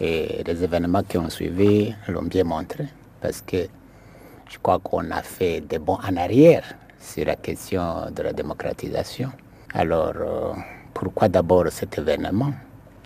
Et 0.00 0.42
les 0.46 0.64
événements 0.64 1.02
qui 1.02 1.18
ont 1.18 1.28
suivi 1.28 1.94
l'ont 2.08 2.22
bien 2.22 2.44
montré. 2.44 2.86
Parce 3.20 3.42
que 3.42 3.66
je 4.48 4.58
crois 4.58 4.78
qu'on 4.78 5.10
a 5.10 5.22
fait 5.22 5.60
des 5.60 5.78
bons 5.78 5.98
en 6.02 6.16
arrière 6.16 6.64
sur 6.98 7.24
la 7.26 7.36
question 7.36 8.10
de 8.10 8.22
la 8.22 8.32
démocratisation. 8.32 9.30
Alors, 9.74 10.14
euh, 10.16 10.52
pourquoi 10.94 11.28
d'abord 11.28 11.68
cet 11.70 11.98
événement? 11.98 12.52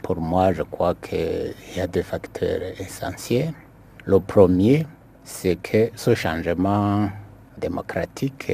Pour 0.03 0.17
moi, 0.17 0.53
je 0.53 0.63
crois 0.63 0.95
qu'il 0.95 1.55
y 1.77 1.81
a 1.81 1.87
deux 1.87 2.03
facteurs 2.03 2.61
essentiels. 2.79 3.53
Le 4.05 4.21
premier, 4.21 4.87
c'est 5.23 5.57
que 5.57 5.91
ce 5.95 6.15
changement 6.15 7.09
démocratique 7.59 8.53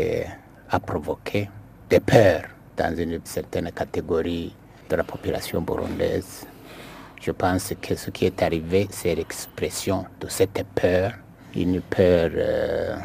a 0.70 0.81
provoqué 0.81 1.48
des 1.88 2.00
peurs 2.00 2.44
dans 2.76 2.96
une 2.96 3.20
certaine 3.24 3.70
catégorie 3.72 4.55
de 4.88 4.96
la 4.96 5.05
population 5.05 5.61
burundaise. 5.61 6.46
Je 7.20 7.33
pense 7.33 7.74
que 7.83 7.94
ce 7.96 8.11
qui 8.11 8.24
est 8.24 8.42
arrivé, 8.42 8.88
c'est 8.90 9.14
l'expression 9.14 10.06
de 10.20 10.28
cette 10.28 10.64
peur, 10.74 11.12
une 11.54 11.83
peur 11.83 12.30
euh, 12.35 12.96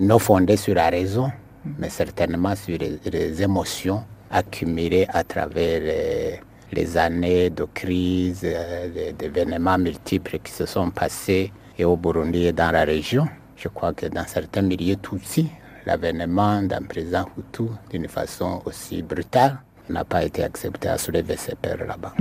non 0.00 0.18
fondée 0.18 0.56
sur 0.56 0.74
la 0.74 0.90
raison, 0.90 1.30
mais 1.78 1.88
certainement 1.88 2.56
sur 2.56 2.76
les, 2.76 3.40
émotions 3.40 4.02
accumulées 4.32 5.06
à 5.08 5.22
travers 5.22 5.80
les, 5.80 6.40
les 6.72 6.96
années 6.96 7.50
de 7.50 7.62
crise, 7.72 8.40
euh, 8.42 9.12
d'événements 9.16 9.78
multiples 9.78 10.40
qui 10.40 10.50
se 10.50 10.66
sont 10.66 10.90
passés 10.90 11.52
et 11.78 11.84
au 11.84 11.96
Burundi 11.96 12.46
et 12.46 12.52
dans 12.52 12.72
la 12.72 12.82
région. 12.82 13.28
Je 13.56 13.68
crois 13.68 13.92
que 13.92 14.06
dans 14.06 14.26
certains 14.26 14.62
milieux 14.62 14.96
aussi, 15.12 15.48
l'avènement 15.86 16.62
d'un 16.62 16.82
président 16.82 17.26
Hutu 17.38 17.70
d'une 17.90 18.08
façon 18.08 18.60
aussi 18.64 19.02
brutale 19.02 19.58
n'a 19.88 20.04
pas 20.04 20.24
été 20.24 20.42
accepté 20.42 20.88
à 20.88 20.98
soulever 20.98 21.36
ses 21.36 21.54
peurs 21.54 21.86
là-bas. 21.86 22.14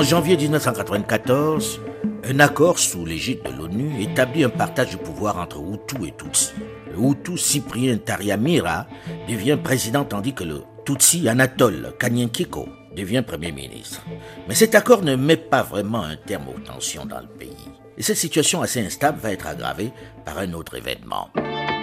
En 0.00 0.02
janvier 0.02 0.38
1994, 0.38 1.78
un 2.24 2.40
accord 2.40 2.78
sous 2.78 3.04
l'égide 3.04 3.42
de 3.42 3.50
l'ONU 3.50 4.00
établit 4.00 4.44
un 4.44 4.48
partage 4.48 4.88
du 4.88 4.96
pouvoir 4.96 5.36
entre 5.36 5.58
Hutu 5.58 6.08
et 6.08 6.14
Tutsi. 6.16 6.52
Le 6.90 6.98
Hutu 6.98 7.36
Cyprien 7.36 7.98
Tariamira 7.98 8.86
devient 9.28 9.58
président 9.62 10.04
tandis 10.04 10.32
que 10.32 10.44
le 10.44 10.62
Tutsi 10.86 11.28
Anatole 11.28 11.92
Kanyenkiko 11.98 12.66
devient 12.96 13.22
Premier 13.26 13.52
ministre. 13.52 14.02
Mais 14.48 14.54
cet 14.54 14.74
accord 14.74 15.02
ne 15.02 15.16
met 15.16 15.36
pas 15.36 15.62
vraiment 15.62 16.02
un 16.02 16.16
terme 16.16 16.48
aux 16.48 16.60
tensions 16.60 17.04
dans 17.04 17.20
le 17.20 17.28
pays. 17.38 17.68
Et 17.98 18.02
cette 18.02 18.16
situation 18.16 18.62
assez 18.62 18.80
instable 18.80 19.20
va 19.20 19.32
être 19.32 19.48
aggravée 19.48 19.92
par 20.24 20.38
un 20.38 20.54
autre 20.54 20.76
événement.« 20.76 21.28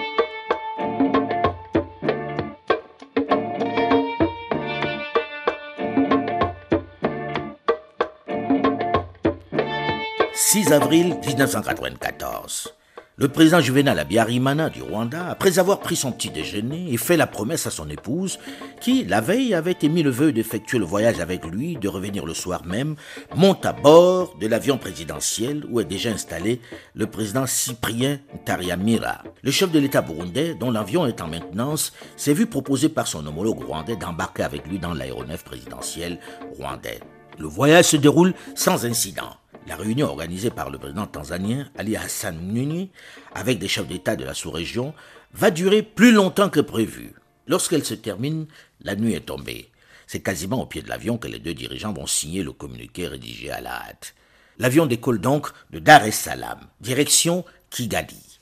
6 10.49 10.71
avril 10.71 11.17
1994. 11.27 12.73
Le 13.17 13.27
président 13.27 13.59
Juvenal 13.59 13.99
Abiyarimana 13.99 14.69
du 14.69 14.81
Rwanda, 14.81 15.27
après 15.27 15.59
avoir 15.59 15.81
pris 15.81 15.97
son 15.97 16.13
petit 16.13 16.29
déjeuner 16.29 16.87
et 16.89 16.95
fait 16.95 17.17
la 17.17 17.27
promesse 17.27 17.67
à 17.67 17.69
son 17.69 17.89
épouse, 17.89 18.39
qui, 18.79 19.03
la 19.03 19.19
veille, 19.19 19.53
avait 19.53 19.75
émis 19.81 20.03
le 20.03 20.09
vœu 20.09 20.31
d'effectuer 20.31 20.77
le 20.77 20.85
voyage 20.85 21.19
avec 21.19 21.43
lui, 21.43 21.75
de 21.75 21.89
revenir 21.89 22.25
le 22.25 22.33
soir 22.33 22.65
même, 22.65 22.95
monte 23.35 23.65
à 23.65 23.73
bord 23.73 24.37
de 24.39 24.47
l'avion 24.47 24.77
présidentiel 24.77 25.65
où 25.69 25.81
est 25.81 25.85
déjà 25.85 26.11
installé 26.11 26.61
le 26.95 27.07
président 27.07 27.45
Cyprien 27.45 28.19
Tariamira. 28.45 29.23
Le 29.43 29.51
chef 29.51 29.69
de 29.69 29.79
l'État 29.79 30.01
burundais, 30.01 30.55
dont 30.55 30.71
l'avion 30.71 31.05
est 31.07 31.19
en 31.19 31.27
maintenance, 31.27 31.91
s'est 32.15 32.33
vu 32.33 32.45
proposer 32.45 32.87
par 32.87 33.07
son 33.07 33.27
homologue 33.27 33.65
rwandais 33.65 33.97
d'embarquer 33.97 34.43
avec 34.43 34.65
lui 34.65 34.79
dans 34.79 34.93
l'aéronef 34.93 35.43
présidentiel 35.43 36.19
rwandais. 36.57 37.01
Le 37.39 37.47
voyage 37.47 37.85
se 37.85 37.97
déroule 37.97 38.33
sans 38.55 38.85
incident. 38.85 39.37
La 39.67 39.75
réunion 39.75 40.07
organisée 40.07 40.49
par 40.49 40.69
le 40.69 40.79
président 40.79 41.05
tanzanien 41.05 41.69
Ali 41.77 41.95
Hassan 41.95 42.37
Mwinyi 42.37 42.89
avec 43.35 43.59
des 43.59 43.67
chefs 43.67 43.87
d'État 43.87 44.15
de 44.15 44.23
la 44.23 44.33
sous-région 44.33 44.93
va 45.33 45.51
durer 45.51 45.83
plus 45.83 46.11
longtemps 46.11 46.49
que 46.49 46.61
prévu. 46.61 47.13
Lorsqu'elle 47.47 47.85
se 47.85 47.93
termine, 47.93 48.47
la 48.81 48.95
nuit 48.95 49.13
est 49.13 49.25
tombée. 49.25 49.69
C'est 50.07 50.21
quasiment 50.21 50.61
au 50.61 50.65
pied 50.65 50.81
de 50.81 50.89
l'avion 50.89 51.17
que 51.17 51.27
les 51.27 51.39
deux 51.39 51.53
dirigeants 51.53 51.93
vont 51.93 52.07
signer 52.07 52.43
le 52.43 52.53
communiqué 52.53 53.07
rédigé 53.07 53.51
à 53.51 53.61
la 53.61 53.73
hâte. 53.73 54.15
L'avion 54.57 54.85
décolle 54.85 55.19
donc 55.19 55.49
de 55.69 55.79
Dar 55.79 56.05
es 56.05 56.11
Salaam, 56.11 56.59
direction 56.81 57.45
Kigali. 57.69 58.39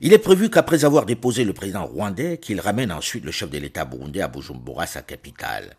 Il 0.00 0.12
est 0.12 0.18
prévu 0.18 0.50
qu'après 0.50 0.84
avoir 0.84 1.06
déposé 1.06 1.44
le 1.44 1.52
président 1.52 1.86
rwandais, 1.86 2.38
qu'il 2.38 2.60
ramène 2.60 2.92
ensuite 2.92 3.24
le 3.24 3.30
chef 3.30 3.48
de 3.48 3.58
l'État 3.58 3.84
burundais 3.84 4.20
à 4.20 4.28
Bujumbura, 4.28 4.86
sa 4.86 5.02
capitale. 5.02 5.76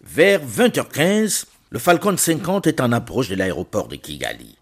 Vers 0.00 0.40
20h15, 0.46 1.44
le 1.74 1.80
Falcon 1.80 2.16
50 2.16 2.68
est 2.68 2.80
en 2.80 2.92
approche 2.92 3.28
de 3.28 3.34
l'aéroport 3.34 3.88
de 3.88 3.96
Kigali. 3.96 4.56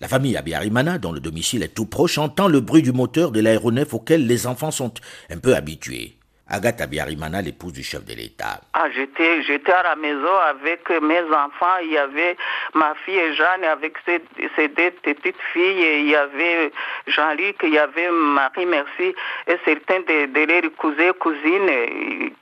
La 0.00 0.08
famille 0.08 0.36
Abiyarimana, 0.36 0.98
dont 0.98 1.12
le 1.12 1.20
domicile 1.20 1.62
est 1.62 1.72
tout 1.72 1.86
proche, 1.86 2.18
entend 2.18 2.48
le 2.48 2.58
bruit 2.58 2.82
du 2.82 2.90
moteur 2.90 3.30
de 3.30 3.38
l'aéronef 3.38 3.94
auquel 3.94 4.26
les 4.26 4.48
enfants 4.48 4.72
sont 4.72 4.92
un 5.30 5.38
peu 5.38 5.54
habitués. 5.54 6.16
Agatha 6.48 6.88
Biarimana, 6.88 7.40
l'épouse 7.40 7.72
du 7.72 7.84
chef 7.84 8.04
de 8.04 8.14
l'État. 8.14 8.60
Ah, 8.72 8.86
j'étais, 8.90 9.72
à 9.72 9.82
la 9.84 9.94
maison 9.94 10.36
avec 10.48 10.90
mes 10.90 11.20
enfants. 11.20 11.78
Il 11.84 11.92
y 11.92 11.98
avait 11.98 12.36
ma 12.74 12.96
fille 13.06 13.32
Jeanne 13.36 13.62
avec 13.62 13.94
ses, 14.04 14.18
deux 14.66 14.90
petites 14.90 15.40
filles. 15.52 16.00
Il 16.00 16.08
y 16.08 16.16
avait 16.16 16.72
Jean-Luc, 17.06 17.58
il 17.62 17.74
y 17.74 17.78
avait 17.78 18.10
Marie-Merci 18.10 19.14
et 19.46 19.56
certains 19.64 20.00
de, 20.00 20.26
de 20.26 20.52
leurs 20.52 20.74
cousins 20.76 21.12
cousines. 21.20 22.32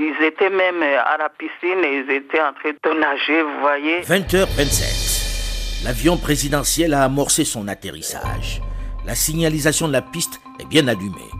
Ils 0.00 0.14
étaient 0.24 0.48
même 0.50 0.80
à 0.82 1.16
la 1.18 1.28
piscine 1.28 1.82
et 1.84 2.04
ils 2.04 2.10
étaient 2.14 2.40
en 2.40 2.52
train 2.52 2.70
de 2.70 3.00
nager, 3.00 3.42
vous 3.42 3.60
voyez. 3.60 4.00
20h27. 4.02 5.84
L'avion 5.84 6.16
présidentiel 6.16 6.94
a 6.94 7.02
amorcé 7.02 7.44
son 7.44 7.66
atterrissage. 7.66 8.62
La 9.04 9.16
signalisation 9.16 9.88
de 9.88 9.92
la 9.94 10.02
piste 10.02 10.40
est 10.60 10.66
bien 10.66 10.86
allumée. 10.86 11.30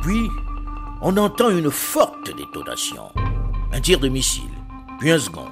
Puis, 0.00 0.30
on 1.02 1.14
entend 1.18 1.50
une 1.50 1.70
forte 1.70 2.34
détonation. 2.34 3.10
Un 3.72 3.80
tir 3.80 3.98
de 4.00 4.08
missile, 4.08 4.48
puis 4.98 5.10
un 5.10 5.18
second. 5.18 5.48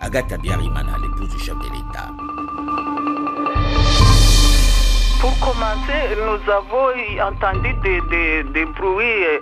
Agatha 0.00 0.36
Biarimana, 0.38 0.96
l'épouse 1.00 1.28
du 1.28 1.38
chef 1.38 1.54
de 1.58 1.64
l'État. 1.64 2.10
Pour 5.20 5.38
commencer, 5.38 6.16
nous 6.16 6.50
avons 6.50 6.88
entendu 7.22 7.72
des, 7.84 8.00
des, 8.10 8.42
des 8.52 8.64
bruits, 8.64 9.24
euh, 9.26 9.38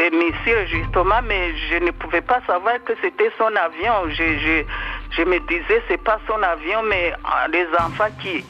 des 0.00 0.10
missiles 0.16 0.66
justement, 0.66 1.20
mais 1.26 1.54
je 1.68 1.76
ne 1.84 1.90
pouvais 1.90 2.22
pas 2.22 2.40
savoir 2.46 2.82
que 2.86 2.94
c'était 3.02 3.30
son 3.36 3.52
avion. 3.66 4.08
Je, 4.08 4.38
je, 4.44 4.64
je 5.10 5.22
me 5.24 5.38
disais, 5.40 5.82
c'est 5.88 6.02
pas 6.02 6.18
son 6.26 6.42
avion, 6.42 6.82
mais 6.88 7.12
euh, 7.12 7.48
les 7.52 7.66
enfants 7.78 8.12
qui, 8.22 8.44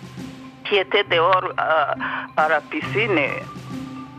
qui 0.64 0.76
étaient 0.76 1.04
dehors 1.04 1.52
à, 1.56 1.94
à 2.36 2.48
la 2.48 2.60
piscine, 2.60 3.18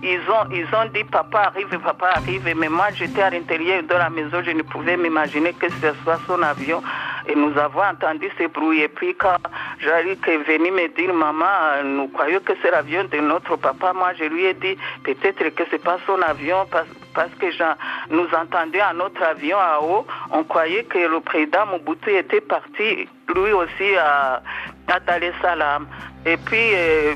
ils 0.03 0.19
ont, 0.29 0.49
ils 0.51 0.65
ont 0.75 0.89
dit 0.93 1.03
papa 1.03 1.51
arrive, 1.53 1.79
papa 1.79 2.07
arrive. 2.15 2.43
Mais 2.55 2.69
moi, 2.69 2.87
j'étais 2.93 3.21
à 3.21 3.29
l'intérieur 3.29 3.83
de 3.83 3.93
la 3.93 4.09
maison, 4.09 4.41
je 4.43 4.51
ne 4.51 4.63
pouvais 4.63 4.97
m'imaginer 4.97 5.53
que 5.53 5.69
ce 5.69 5.93
soit 6.03 6.19
son 6.25 6.41
avion. 6.41 6.81
Et 7.27 7.35
nous 7.35 7.55
avons 7.57 7.83
entendu 7.83 8.29
ces 8.37 8.47
bruits. 8.47 8.81
Et 8.81 8.87
puis, 8.87 9.13
quand 9.15 9.37
Jalik 9.79 10.27
est 10.27 10.37
venu 10.37 10.71
me 10.71 10.87
dire, 10.95 11.13
maman, 11.13 11.83
nous 11.83 12.07
croyons 12.07 12.39
que 12.39 12.53
c'est 12.61 12.71
l'avion 12.71 13.03
de 13.03 13.17
notre 13.19 13.55
papa, 13.57 13.93
moi, 13.93 14.13
je 14.17 14.23
lui 14.25 14.45
ai 14.45 14.53
dit, 14.55 14.75
peut-être 15.03 15.49
que 15.49 15.63
c'est 15.69 15.83
pas 15.83 15.97
son 16.07 16.19
avion 16.23 16.65
parce, 16.71 16.87
parce 17.13 17.31
que 17.39 17.45
nous 18.09 18.27
entendions 18.33 18.83
à 18.83 18.93
notre 18.93 19.21
avion 19.23 19.57
à 19.57 19.79
haut. 19.81 20.05
On 20.31 20.43
croyait 20.43 20.83
que 20.85 20.97
le 20.97 21.19
président 21.19 21.67
Mobutu 21.67 22.11
était 22.15 22.41
parti, 22.41 23.07
lui 23.35 23.51
aussi, 23.53 23.95
à, 23.97 24.41
à 24.87 24.99
Dar 24.99 25.21
es 25.21 25.33
Salaam. 25.41 25.85
Et 26.25 26.37
puis, 26.37 26.73
euh, 26.73 27.13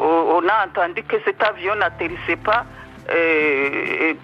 on 0.00 0.42
a 0.48 0.66
entendu 0.66 1.02
que 1.02 1.16
cet 1.24 1.42
avion 1.42 1.74
n'atterrissait 1.76 2.36
pas, 2.36 2.64
euh, 3.10 4.14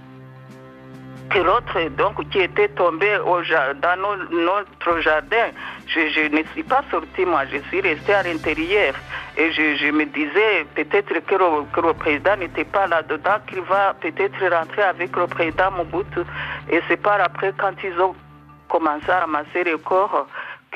que 1.31 1.39
l'autre, 1.39 1.89
donc, 1.97 2.29
qui 2.31 2.39
était 2.39 2.69
tombé 2.69 3.19
dans 3.19 4.17
notre 4.31 5.01
jardin. 5.01 5.49
Je, 5.89 6.29
ne 6.29 6.43
suis 6.53 6.63
pas 6.63 6.83
sortie, 6.91 7.25
moi, 7.25 7.43
je 7.51 7.59
suis 7.69 7.81
restée 7.81 8.15
à 8.15 8.23
l'intérieur. 8.23 8.95
Et 9.37 9.51
je, 9.53 9.91
me 9.91 10.05
disais 10.07 10.67
peut-être 10.75 11.27
que 11.27 11.35
le, 11.35 11.65
que 11.73 11.81
le 11.81 11.95
président 11.95 12.37
n'était 12.37 12.65
pas 12.65 12.87
là-dedans, 12.87 13.39
qu'il 13.49 13.61
va 13.63 13.95
peut-être 13.95 14.39
rentrer 14.55 14.83
avec 14.83 15.17
le 15.17 15.27
président 15.27 15.71
Mobutu. 15.73 16.21
Et 16.71 16.81
c'est 16.89 16.97
par 16.97 17.21
après, 17.21 17.53
quand 17.59 17.75
ils 17.83 17.99
ont 18.01 18.15
commencé 18.69 19.11
à 19.11 19.21
ramasser 19.21 19.65
les 19.65 19.79
corps, 19.79 20.27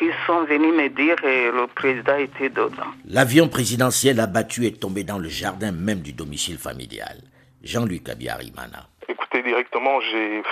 qu'ils 0.00 0.14
sont 0.26 0.44
venus 0.44 0.72
me 0.72 0.88
dire 0.88 1.16
que 1.16 1.50
le 1.50 1.66
président 1.66 2.16
était 2.16 2.48
dedans. 2.48 2.90
L'avion 3.04 3.48
présidentiel 3.48 4.18
abattu 4.18 4.66
est 4.66 4.80
tombé 4.80 5.04
dans 5.04 5.18
le 5.18 5.28
jardin 5.28 5.72
même 5.72 6.00
du 6.00 6.14
domicile 6.14 6.58
familial. 6.58 7.18
Jean-Luc 7.62 8.08
Abiyarimana. 8.08 8.88
Écoutez, 9.08 9.42
directement, 9.42 10.00
j'ai. 10.00 10.42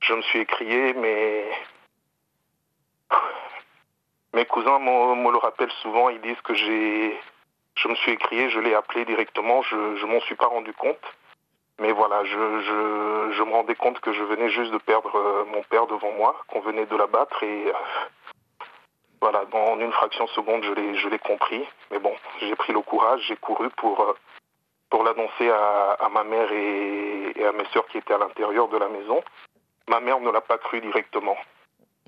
Je 0.00 0.12
me 0.14 0.22
suis 0.22 0.40
écrié, 0.40 0.94
mais. 0.94 1.44
Mes 4.34 4.44
cousins 4.46 4.80
me 4.80 5.30
le 5.30 5.38
rappellent 5.38 5.78
souvent, 5.80 6.08
ils 6.10 6.20
disent 6.20 6.42
que 6.42 6.54
j'ai. 6.54 7.16
Je 7.76 7.86
me 7.86 7.94
suis 7.94 8.12
écrié, 8.12 8.50
je 8.50 8.58
l'ai 8.58 8.74
appelé 8.74 9.04
directement, 9.04 9.62
je 9.62 9.76
ne 9.76 10.12
m'en 10.12 10.20
suis 10.22 10.34
pas 10.34 10.48
rendu 10.48 10.72
compte. 10.72 10.98
Mais 11.80 11.92
voilà, 11.92 12.24
je, 12.24 12.60
je, 12.60 13.32
je, 13.36 13.42
me 13.44 13.52
rendais 13.52 13.76
compte 13.76 14.00
que 14.00 14.12
je 14.12 14.22
venais 14.24 14.50
juste 14.50 14.72
de 14.72 14.78
perdre 14.78 15.14
euh, 15.14 15.44
mon 15.44 15.62
père 15.62 15.86
devant 15.86 16.10
moi, 16.12 16.34
qu'on 16.48 16.60
venait 16.60 16.86
de 16.86 16.96
l'abattre 16.96 17.42
et 17.44 17.68
euh, 17.68 17.72
voilà, 19.20 19.44
dans 19.46 19.78
une 19.78 19.92
fraction 19.92 20.24
de 20.24 20.30
seconde, 20.30 20.64
je 20.64 21.08
l'ai, 21.08 21.18
compris. 21.18 21.64
Mais 21.90 21.98
bon, 22.00 22.14
j'ai 22.40 22.54
pris 22.56 22.72
le 22.72 22.80
courage, 22.80 23.20
j'ai 23.28 23.36
couru 23.36 23.70
pour, 23.70 24.00
euh, 24.00 24.14
pour 24.90 25.04
l'annoncer 25.04 25.50
à, 25.50 25.92
à, 26.00 26.08
ma 26.08 26.24
mère 26.24 26.50
et, 26.50 27.44
à 27.44 27.52
mes 27.52 27.64
sœurs 27.72 27.86
qui 27.88 27.98
étaient 27.98 28.14
à 28.14 28.18
l'intérieur 28.18 28.68
de 28.68 28.76
la 28.76 28.88
maison. 28.88 29.22
Ma 29.88 30.00
mère 30.00 30.18
ne 30.20 30.30
l'a 30.30 30.40
pas 30.40 30.58
cru 30.58 30.80
directement. 30.80 31.36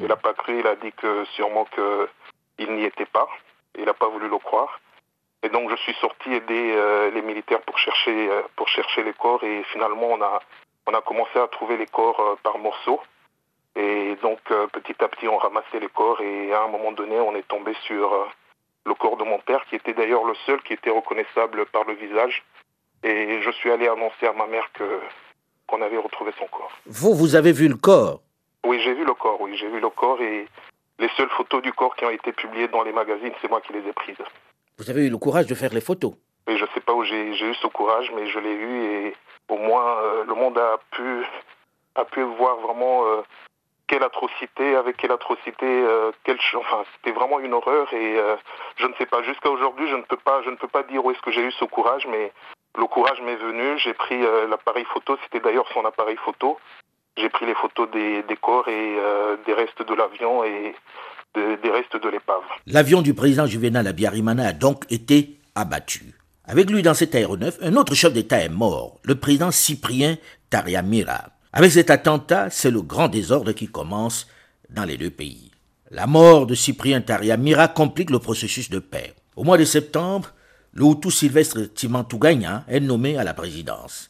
Elle 0.01 0.09
n'a 0.09 0.17
pas 0.17 0.35
cru, 0.35 0.59
elle 0.59 0.67
a 0.67 0.77
dit 0.77 0.93
que 0.93 1.25
sûrement 1.37 1.67
qu'il 1.67 2.73
n'y 2.75 2.85
était 2.85 3.07
pas. 3.07 3.29
Il 3.77 3.85
n'a 3.85 3.95
pas 3.95 4.09
voulu 4.09 4.29
le 4.29 4.39
croire. 4.39 4.81
Et 5.43 5.49
donc 5.49 5.71
je 5.71 5.77
suis 5.77 5.95
sorti 5.95 6.33
aider 6.33 6.73
euh, 6.77 7.11
les 7.11 7.23
militaires 7.23 7.63
pour 7.63 7.79
chercher 7.79 8.29
euh, 8.31 8.43
pour 8.57 8.69
chercher 8.69 9.03
les 9.03 9.15
corps 9.15 9.43
et 9.43 9.63
finalement 9.73 10.09
on 10.09 10.21
a 10.21 10.41
on 10.87 10.93
a 10.93 11.01
commencé 11.01 11.39
à 11.39 11.49
trouver 11.49 11.77
les 11.79 11.87
corps 11.87 12.21
euh, 12.21 12.35
par 12.43 12.59
morceaux. 12.59 13.01
Et 13.77 14.17
donc 14.21 14.41
petit 14.73 14.97
à 15.03 15.09
petit 15.09 15.29
on 15.29 15.39
ramassait 15.39 15.79
les 15.81 15.89
corps 15.89 16.21
et 16.21 16.53
à 16.53 16.65
un 16.65 16.69
moment 16.69 16.93
donné 16.93 17.19
on 17.21 17.35
est 17.37 17.47
tombé 17.47 17.73
sur 17.87 18.29
le 18.85 18.95
corps 18.95 19.17
de 19.17 19.23
mon 19.23 19.39
père 19.39 19.65
qui 19.67 19.77
était 19.77 19.95
d'ailleurs 19.95 20.25
le 20.25 20.35
seul 20.45 20.61
qui 20.63 20.73
était 20.73 20.91
reconnaissable 20.91 21.65
par 21.67 21.85
le 21.85 21.95
visage. 21.95 22.43
Et 23.05 23.41
je 23.41 23.51
suis 23.53 23.71
allé 23.71 23.87
annoncer 23.87 24.27
à 24.27 24.33
ma 24.33 24.47
mère 24.47 24.69
que 24.73 25.01
qu'on 25.69 25.81
avait 25.83 25.99
retrouvé 25.99 26.33
son 26.37 26.47
corps. 26.47 26.73
Vous 26.87 27.15
vous 27.15 27.37
avez 27.37 27.53
vu 27.53 27.69
le 27.69 27.77
corps? 27.77 28.21
Oui 28.67 28.81
j'ai 28.83 28.93
vu 28.93 29.05
le 29.05 29.15
corps 29.15 29.41
oui 29.41 29.57
j'ai 29.57 29.69
vu 29.69 29.79
le 29.79 29.89
corps 29.89 30.21
et 30.21 30.49
les 30.99 31.09
seules 31.17 31.31
photos 31.31 31.63
du 31.63 31.73
corps 31.73 31.95
qui 31.95 32.05
ont 32.05 32.11
été 32.11 32.33
publiées 32.33 32.69
dans 32.69 32.83
les 32.83 32.93
magazines 32.93 33.33
c'est 33.41 33.49
moi 33.49 33.61
qui 33.61 33.73
les 33.73 33.89
ai 33.89 33.93
prises. 33.93 34.27
Vous 34.81 34.89
avez 34.89 35.05
eu 35.05 35.11
le 35.11 35.19
courage 35.19 35.47
de 35.47 35.55
faire 35.55 35.75
les 35.75 35.83
photos. 35.83 36.15
Et 36.49 36.57
je 36.57 36.65
ne 36.65 36.69
sais 36.73 36.81
pas 36.81 36.95
où 36.95 37.05
j'ai 37.05 37.29
eu 37.29 37.55
ce 37.55 37.67
courage, 37.67 38.11
mais 38.17 38.27
je 38.29 38.39
l'ai 38.39 38.55
eu 38.55 38.83
et 38.85 39.17
au 39.51 39.59
moins 39.59 39.99
euh, 39.99 40.25
le 40.25 40.33
monde 40.33 40.57
a 40.57 40.79
pu, 40.93 41.23
a 41.97 42.07
pu 42.07 42.23
voir 42.23 42.57
vraiment 42.61 43.05
euh, 43.05 43.21
quelle 43.89 44.03
atrocité, 44.03 44.77
avec 44.77 44.97
quelle 44.97 45.13
atrocité, 45.13 45.67
euh, 45.67 46.13
quelle, 46.25 46.39
enfin, 46.55 46.85
c'était 46.95 47.15
vraiment 47.15 47.41
une 47.41 47.53
horreur 47.53 47.93
et 47.93 48.17
je 48.77 48.87
ne 48.87 48.95
sais 48.95 49.05
pas, 49.05 49.23
jusqu'à 49.23 49.51
aujourd'hui, 49.51 49.87
je 49.87 49.97
ne 49.97 50.03
peux 50.03 50.17
pas, 50.17 50.41
je 50.45 50.51
ne 50.51 50.57
peux 50.57 50.69
pas 50.69 50.83
dire 50.85 51.05
où 51.05 51.11
est-ce 51.11 51.21
que 51.21 51.31
j'ai 51.31 51.43
eu 51.43 51.53
ce 51.53 51.67
courage, 51.67 52.07
mais 52.07 52.33
le 52.79 52.87
courage 52.87 53.21
m'est 53.21 53.37
venu, 53.37 53.79
j'ai 53.81 53.93
pris 53.93 54.19
l'appareil 54.49 54.87
photo, 54.87 55.19
c'était 55.25 55.41
d'ailleurs 55.41 55.69
son 55.75 55.85
appareil 55.85 56.17
photo, 56.17 56.59
j'ai 57.19 57.29
pris 57.29 57.45
les 57.45 57.55
photos 57.55 57.91
des, 57.91 58.23
des 58.23 58.37
corps 58.37 58.67
et 58.69 58.97
des 59.45 59.53
restes 59.53 59.83
de 59.83 59.95
l'avion 59.95 60.43
et 60.43 60.75
de, 61.35 61.63
des 61.63 61.71
restes 61.71 62.03
de 62.03 62.09
l'épave. 62.09 62.43
L'avion 62.67 63.03
du 63.03 63.15
président 63.15 63.47
Juvenal 63.47 63.87
Abiyarimana 63.87 64.49
a 64.49 64.53
donc 64.53 64.85
été 64.91 65.39
abattu. 65.55 66.15
Avec 66.45 66.71
lui 66.71 66.83
dans 66.83 66.95
cet 66.95 67.15
aéronef, 67.15 67.59
un 67.63 67.77
autre 67.77 67.95
chef 67.95 68.13
d'État 68.13 68.41
est 68.41 68.49
mort, 68.49 68.99
le 69.05 69.15
président 69.15 69.51
Cyprien 69.51 70.19
Tariamira. 70.51 71.31
Avec 71.53 71.73
cet 71.73 71.91
attentat, 71.91 72.51
c'est 72.51 72.71
le 72.71 72.83
grand 72.83 73.09
désordre 73.09 73.53
qui 73.53 73.69
commence 73.69 74.27
dans 74.71 74.85
les 74.85 74.97
deux 74.97 75.11
pays. 75.11 75.51
La 75.91 76.07
mort 76.07 76.47
de 76.47 76.55
Cyprien 76.55 77.01
Tariamira 77.01 77.69
complique 77.69 78.11
le 78.11 78.19
processus 78.19 78.71
de 78.71 78.79
paix. 78.79 79.15
Au 79.37 79.45
mois 79.45 79.59
de 79.59 79.65
septembre, 79.65 80.33
le 80.73 80.85
Hutu 80.85 81.11
Sylvestre 81.11 81.73
Timantuganya 81.73 82.65
est 82.69 82.81
nommé 82.81 83.17
à 83.17 83.25
la 83.25 83.35
présidence. 83.35 84.10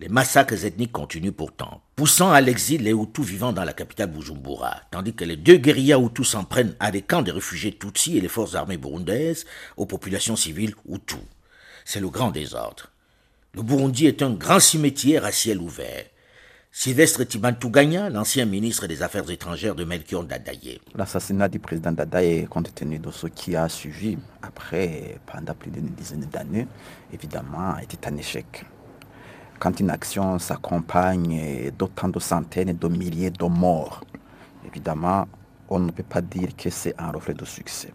Les 0.00 0.08
massacres 0.08 0.64
ethniques 0.64 0.92
continuent 0.92 1.32
pourtant, 1.32 1.82
poussant 1.96 2.30
à 2.30 2.40
l'exil 2.40 2.84
les 2.84 2.92
Hutus 2.92 3.26
vivant 3.26 3.52
dans 3.52 3.64
la 3.64 3.72
capitale 3.72 4.12
Bujumbura, 4.12 4.82
tandis 4.92 5.12
que 5.12 5.24
les 5.24 5.36
deux 5.36 5.56
guérillas 5.56 5.98
Hutus 5.98 6.28
s'en 6.28 6.44
prennent 6.44 6.76
à 6.78 6.92
des 6.92 7.02
camps 7.02 7.22
de 7.22 7.32
réfugiés 7.32 7.76
Tutsis 7.76 8.16
et 8.16 8.20
les 8.20 8.28
forces 8.28 8.54
armées 8.54 8.76
burundaises 8.76 9.44
aux 9.76 9.86
populations 9.86 10.36
civiles 10.36 10.76
Hutus. 10.88 11.18
C'est 11.84 11.98
le 11.98 12.10
grand 12.10 12.30
désordre. 12.30 12.92
Le 13.54 13.62
Burundi 13.62 14.06
est 14.06 14.22
un 14.22 14.30
grand 14.30 14.60
cimetière 14.60 15.24
à 15.24 15.32
ciel 15.32 15.58
ouvert. 15.58 16.04
Sylvestre 16.70 17.24
Timantuganya, 17.24 18.08
l'ancien 18.08 18.44
ministre 18.44 18.86
des 18.86 19.02
Affaires 19.02 19.28
étrangères 19.28 19.74
de 19.74 19.82
Melchior 19.82 20.22
Dadaye. 20.22 20.80
L'assassinat 20.94 21.48
du 21.48 21.58
président 21.58 21.90
Dadaye, 21.90 22.46
compte 22.46 22.72
tenu 22.72 23.00
de 23.00 23.10
ce 23.10 23.26
qui 23.26 23.56
a 23.56 23.68
suivi 23.68 24.16
après, 24.42 25.18
pendant 25.26 25.54
plus 25.54 25.72
d'une 25.72 25.88
dizaine 25.88 26.28
d'années, 26.30 26.68
évidemment, 27.12 27.76
était 27.78 28.06
un 28.06 28.16
échec 28.16 28.64
quand 29.58 29.80
une 29.80 29.90
action 29.90 30.38
s'accompagne 30.38 31.70
d'autant 31.76 32.08
de 32.08 32.18
centaines 32.20 32.68
et 32.68 32.74
de 32.74 32.88
milliers 32.88 33.30
de 33.30 33.44
morts, 33.44 34.04
évidemment, 34.64 35.26
on 35.68 35.80
ne 35.80 35.90
peut 35.90 36.04
pas 36.04 36.20
dire 36.20 36.54
que 36.56 36.70
c'est 36.70 36.94
un 36.98 37.10
reflet 37.10 37.34
de 37.34 37.44
succès. 37.44 37.92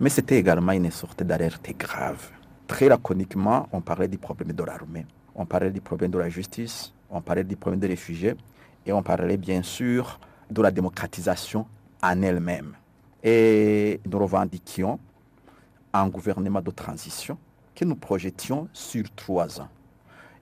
Mais 0.00 0.10
c'était 0.10 0.38
également 0.38 0.72
une 0.72 0.90
sorte 0.90 1.22
d'alerte 1.22 1.70
grave. 1.78 2.30
Très 2.66 2.88
laconiquement, 2.88 3.68
on 3.72 3.80
parlait 3.80 4.08
du 4.08 4.18
problème 4.18 4.52
de 4.52 4.64
l'armée, 4.64 5.06
on 5.34 5.46
parlait 5.46 5.70
du 5.70 5.80
problème 5.80 6.10
de 6.10 6.18
la 6.18 6.28
justice, 6.28 6.92
on 7.08 7.20
parlait 7.20 7.44
du 7.44 7.56
problème 7.56 7.80
des 7.80 7.86
réfugiés, 7.86 8.34
et 8.84 8.92
on 8.92 9.02
parlait 9.02 9.36
bien 9.36 9.62
sûr 9.62 10.18
de 10.50 10.60
la 10.60 10.72
démocratisation 10.72 11.66
en 12.02 12.22
elle-même. 12.22 12.74
Et 13.22 14.00
nous 14.10 14.18
revendiquions 14.18 14.98
un 15.92 16.08
gouvernement 16.08 16.60
de 16.60 16.70
transition 16.70 17.38
que 17.74 17.84
nous 17.84 17.96
projetions 17.96 18.68
sur 18.72 19.04
trois 19.14 19.60
ans 19.60 19.68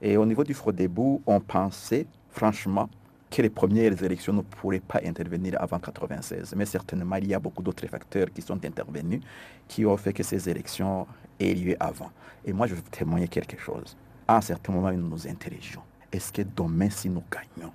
Et 0.01 0.17
au 0.17 0.25
niveau 0.25 0.43
du 0.43 0.53
Frodebou, 0.53 1.21
on 1.25 1.39
pensait 1.39 2.05
franchement 2.29 2.89
que 3.29 3.41
les 3.41 3.49
premières 3.49 4.01
élections 4.03 4.33
ne 4.33 4.41
pourraient 4.41 4.79
pas 4.79 4.99
intervenir 5.05 5.55
avant 5.55 5.77
1996. 5.77 6.53
Mais 6.55 6.65
certainement, 6.65 7.15
il 7.17 7.27
y 7.27 7.33
a 7.33 7.39
beaucoup 7.39 7.63
d'autres 7.63 7.87
facteurs 7.87 8.27
qui 8.33 8.41
sont 8.41 8.63
intervenus 8.63 9.21
qui 9.67 9.85
ont 9.85 9.97
fait 9.97 10.13
que 10.13 10.23
ces 10.23 10.47
élections 10.49 11.07
aient 11.39 11.53
lieu 11.53 11.75
avant. 11.79 12.11
Et 12.45 12.53
moi, 12.53 12.67
je 12.67 12.75
veux 12.75 12.81
témoigner 12.83 13.27
quelque 13.27 13.59
chose. 13.59 13.97
À 14.27 14.37
un 14.37 14.41
certain 14.41 14.73
moment, 14.73 14.91
nous 14.91 15.09
nous 15.09 15.27
interrogeons. 15.27 15.81
Est-ce 16.11 16.31
que 16.31 16.43
demain, 16.43 16.89
si 16.89 17.09
nous 17.09 17.23
gagnons, 17.31 17.71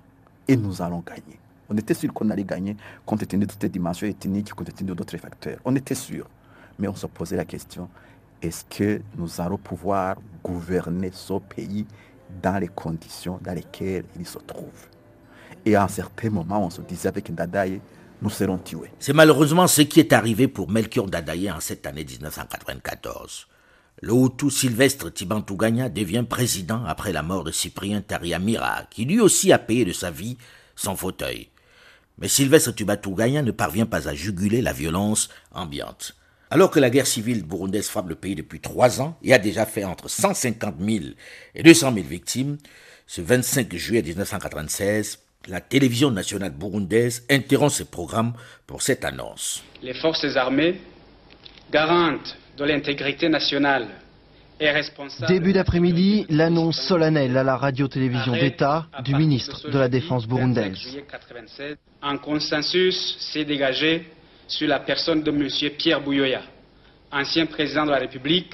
et 0.47 0.55
nous 0.55 0.81
allons 0.81 1.03
gagner, 1.05 1.39
on 1.69 1.77
était 1.77 1.93
sûr 1.93 2.13
qu'on 2.13 2.29
allait 2.29 2.43
gagner 2.43 2.75
compte 3.05 3.25
tenu 3.27 3.45
de 3.45 3.51
toutes 3.51 3.63
les 3.63 3.69
dimensions 3.69 4.07
ethniques, 4.07 4.53
compte 4.53 4.73
tenu 4.75 4.93
d'autres 4.93 5.17
facteurs. 5.17 5.59
On 5.63 5.75
était 5.75 5.95
sûr. 5.95 6.27
Mais 6.77 6.87
on 6.87 6.95
se 6.95 7.05
posait 7.05 7.37
la 7.37 7.45
question, 7.45 7.87
est-ce 8.41 8.65
que 8.65 9.01
nous 9.15 9.39
allons 9.39 9.57
pouvoir 9.57 10.17
gouverner 10.43 11.11
ce 11.13 11.33
pays 11.33 11.85
dans 12.41 12.59
les 12.59 12.67
conditions 12.67 13.39
dans 13.41 13.53
lesquelles 13.53 14.05
il 14.19 14.25
se 14.25 14.39
trouve 14.39 14.87
Et 15.65 15.75
à 15.75 15.83
un 15.83 15.87
certain 15.87 16.29
moment, 16.29 16.65
on 16.65 16.69
se 16.69 16.81
disait 16.81 17.09
avec 17.09 17.29
Ndadaye, 17.29 17.81
nous 18.21 18.29
serons 18.29 18.57
tués. 18.57 18.91
C'est 18.99 19.13
malheureusement 19.13 19.67
ce 19.67 19.81
qui 19.81 19.99
est 19.99 20.13
arrivé 20.13 20.47
pour 20.47 20.69
Melchior 20.69 21.07
Ndadaye 21.07 21.51
en 21.51 21.59
cette 21.59 21.85
année 21.85 22.05
1994. 22.05 23.47
Le 24.01 24.13
Hutu 24.13 24.49
Sylvestre 24.49 25.13
Tibantouganya 25.13 25.89
devient 25.89 26.25
président 26.27 26.83
après 26.85 27.11
la 27.11 27.23
mort 27.23 27.43
de 27.43 27.51
Cyprien 27.51 28.01
Tariamira, 28.01 28.83
qui 28.89 29.05
lui 29.05 29.19
aussi 29.19 29.51
a 29.51 29.59
payé 29.59 29.85
de 29.85 29.93
sa 29.93 30.09
vie 30.09 30.37
son 30.75 30.95
fauteuil. 30.95 31.49
Mais 32.17 32.27
Sylvestre 32.27 32.73
Tibantouganya 32.73 33.41
ne 33.41 33.51
parvient 33.51 33.85
pas 33.85 34.07
à 34.07 34.13
juguler 34.13 34.61
la 34.61 34.73
violence 34.73 35.29
ambiante. 35.51 36.15
Alors 36.53 36.69
que 36.69 36.81
la 36.81 36.89
guerre 36.89 37.07
civile 37.07 37.45
burundaise 37.45 37.87
frappe 37.87 38.09
le 38.09 38.15
pays 38.15 38.35
depuis 38.35 38.59
trois 38.59 38.99
ans 38.99 39.17
et 39.23 39.33
a 39.33 39.39
déjà 39.39 39.65
fait 39.65 39.85
entre 39.85 40.09
150 40.09 40.75
000 40.81 41.05
et 41.55 41.63
200 41.63 41.93
000 41.93 42.05
victimes, 42.05 42.57
ce 43.07 43.21
25 43.21 43.73
juillet 43.73 44.01
1996, 44.01 45.19
la 45.47 45.61
télévision 45.61 46.11
nationale 46.11 46.51
burundaise 46.51 47.23
interrompt 47.29 47.71
ses 47.71 47.85
programmes 47.85 48.33
pour 48.67 48.81
cette 48.81 49.05
annonce. 49.05 49.63
Les 49.81 49.93
forces 49.93 50.25
armées, 50.35 50.81
garantes 51.71 52.35
de 52.57 52.65
l'intégrité 52.65 53.29
nationale 53.29 53.87
et 54.59 54.71
responsables... 54.71 55.31
Début 55.31 55.53
d'après-midi, 55.53 56.25
l'annonce 56.27 56.81
solennelle 56.81 57.37
à 57.37 57.45
la 57.45 57.55
radio-télévision 57.55 58.33
d'État 58.33 58.87
du 59.05 59.15
ministre 59.15 59.69
de 59.69 59.79
la 59.79 59.87
Défense 59.87 60.27
burundaise. 60.27 60.77
Un 62.01 62.17
consensus 62.17 63.17
s'est 63.31 63.45
dégagé 63.45 64.05
sur 64.51 64.67
la 64.67 64.79
personne 64.79 65.23
de 65.23 65.31
M. 65.31 65.47
Pierre 65.77 66.01
Bouyoya, 66.01 66.41
ancien 67.11 67.45
président 67.45 67.85
de 67.85 67.91
la 67.91 67.99
République, 67.99 68.53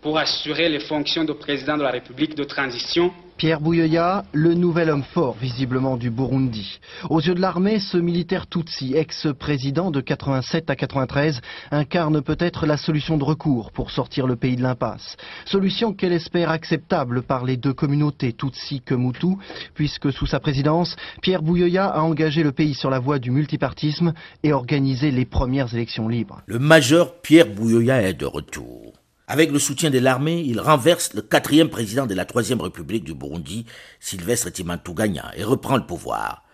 pour 0.00 0.18
assurer 0.18 0.68
les 0.68 0.80
fonctions 0.80 1.24
de 1.24 1.32
président 1.34 1.76
de 1.76 1.82
la 1.82 1.90
République 1.90 2.34
de 2.34 2.44
transition 2.44 3.12
Pierre 3.38 3.60
Bouyoya, 3.60 4.24
le 4.32 4.54
nouvel 4.54 4.90
homme 4.90 5.04
fort 5.04 5.36
visiblement 5.40 5.96
du 5.96 6.10
Burundi. 6.10 6.80
Aux 7.08 7.20
yeux 7.20 7.36
de 7.36 7.40
l'armée, 7.40 7.78
ce 7.78 7.96
militaire 7.96 8.48
Tutsi, 8.48 8.94
ex-président 8.96 9.92
de 9.92 10.00
87 10.00 10.68
à 10.68 10.74
93, 10.74 11.40
incarne 11.70 12.20
peut-être 12.20 12.66
la 12.66 12.76
solution 12.76 13.16
de 13.16 13.22
recours 13.22 13.70
pour 13.70 13.92
sortir 13.92 14.26
le 14.26 14.34
pays 14.34 14.56
de 14.56 14.62
l'impasse. 14.62 15.16
Solution 15.44 15.92
qu'elle 15.92 16.12
espère 16.12 16.50
acceptable 16.50 17.22
par 17.22 17.44
les 17.44 17.56
deux 17.56 17.72
communautés 17.72 18.32
Tutsi 18.32 18.80
que 18.80 18.96
Mutu, 18.96 19.36
puisque 19.72 20.12
sous 20.12 20.26
sa 20.26 20.40
présidence, 20.40 20.96
Pierre 21.22 21.42
Bouyoya 21.42 21.86
a 21.86 22.00
engagé 22.00 22.42
le 22.42 22.50
pays 22.50 22.74
sur 22.74 22.90
la 22.90 22.98
voie 22.98 23.20
du 23.20 23.30
multipartisme 23.30 24.14
et 24.42 24.52
organisé 24.52 25.12
les 25.12 25.24
premières 25.24 25.72
élections 25.72 26.08
libres. 26.08 26.42
Le 26.46 26.58
major 26.58 27.14
Pierre 27.22 27.46
Bouyoya 27.46 28.02
est 28.02 28.14
de 28.14 28.26
retour. 28.26 28.97
Avec 29.30 29.50
le 29.50 29.58
soutien 29.58 29.90
de 29.90 29.98
l'armée, 29.98 30.40
il 30.40 30.58
renverse 30.58 31.12
le 31.12 31.20
quatrième 31.20 31.68
président 31.68 32.06
de 32.06 32.14
la 32.14 32.24
Troisième 32.24 32.62
République 32.62 33.04
du 33.04 33.12
Burundi, 33.12 33.66
Sylvestre 34.00 34.50
Timantuganya, 34.50 35.32
et 35.36 35.44
reprend 35.44 35.76
le 35.76 35.84
pouvoir. 35.84 36.44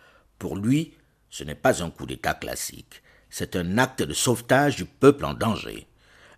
Pour 0.40 0.56
lui, 0.56 0.92
ce 1.30 1.44
n'est 1.44 1.54
pas 1.54 1.84
un 1.84 1.90
coup 1.90 2.04
d'État 2.04 2.34
classique, 2.34 3.00
c'est 3.30 3.54
un 3.54 3.78
acte 3.78 4.02
de 4.02 4.12
sauvetage 4.12 4.74
du 4.74 4.86
peuple 4.86 5.24
en 5.24 5.34
danger. 5.34 5.86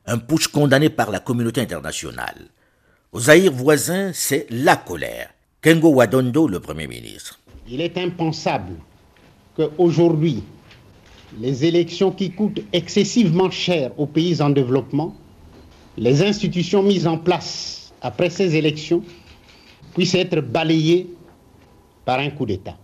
Un 0.04 0.18
putsch 0.18 0.48
condamné 0.48 0.90
par 0.90 1.10
la 1.10 1.20
communauté 1.20 1.62
internationale. 1.62 2.48
Aux 3.12 3.20
Zaïre 3.20 3.50
voisins, 3.50 4.10
c'est 4.12 4.46
la 4.50 4.76
colère. 4.76 5.30
Kengo 5.62 5.88
Wadondo, 5.88 6.48
le 6.48 6.60
Premier 6.60 6.86
ministre. 6.86 7.40
Il 7.66 7.80
est 7.80 7.96
impensable 7.96 8.74
qu'aujourd'hui, 9.56 10.44
les 11.40 11.64
élections 11.64 12.12
qui 12.12 12.30
coûtent 12.30 12.60
excessivement 12.74 13.50
cher 13.50 13.98
aux 13.98 14.06
pays 14.06 14.42
en 14.42 14.50
développement 14.50 15.16
les 15.96 16.22
institutions 16.22 16.82
mises 16.82 17.06
en 17.06 17.18
place 17.18 17.92
après 18.02 18.30
ces 18.30 18.54
élections 18.56 19.02
puissent 19.94 20.14
être 20.14 20.40
balayées 20.40 21.08
par 22.04 22.18
un 22.18 22.30
coup 22.30 22.46
d'État. 22.46 22.76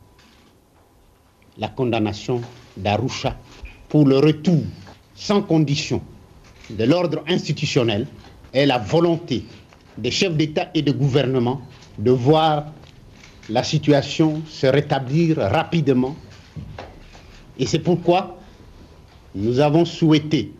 La 1.58 1.68
condamnation 1.68 2.40
d'Arusha 2.76 3.36
pour 3.88 4.06
le 4.06 4.18
retour 4.18 4.62
sans 5.14 5.42
condition 5.42 6.00
de 6.70 6.84
l'ordre 6.84 7.22
institutionnel 7.28 8.06
est 8.54 8.64
la 8.66 8.78
volonté 8.78 9.44
des 9.98 10.10
chefs 10.10 10.34
d'État 10.36 10.68
et 10.74 10.80
de 10.82 10.92
gouvernement 10.92 11.60
de 11.98 12.10
voir 12.10 12.72
la 13.50 13.62
situation 13.62 14.42
se 14.48 14.66
rétablir 14.66 15.36
rapidement. 15.36 16.16
Et 17.58 17.66
c'est 17.66 17.80
pourquoi 17.80 18.38
nous 19.34 19.60
avons 19.60 19.84
souhaité 19.84 20.52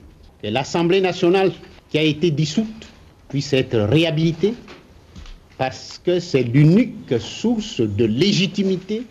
que 0.42 0.48
l'Assemblée 0.48 1.00
nationale 1.00 1.52
qui 1.92 1.98
a 1.98 2.02
été 2.02 2.30
dissoute 2.30 2.86
puisse 3.28 3.52
être 3.52 3.78
réhabilitée 3.78 4.54
parce 5.58 6.00
que 6.02 6.20
c'est 6.20 6.42
l'unique 6.42 7.20
source 7.20 7.82
de 7.82 8.06
légitimité 8.06 9.02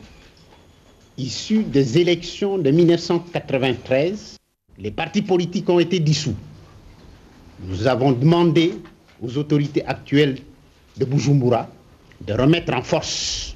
issue 1.16 1.62
des 1.62 2.00
élections 2.00 2.58
de 2.58 2.72
1993. 2.72 4.38
Les 4.80 4.90
partis 4.90 5.22
politiques 5.22 5.70
ont 5.70 5.78
été 5.78 6.00
dissous. 6.00 6.34
Nous 7.64 7.86
avons 7.86 8.14
demandé 8.14 8.74
aux 9.22 9.38
autorités 9.38 9.86
actuelles 9.86 10.40
de 10.98 11.06
Bujumbura 11.06 11.70
de 12.26 12.34
remettre 12.34 12.74
en 12.74 12.82
force 12.82 13.56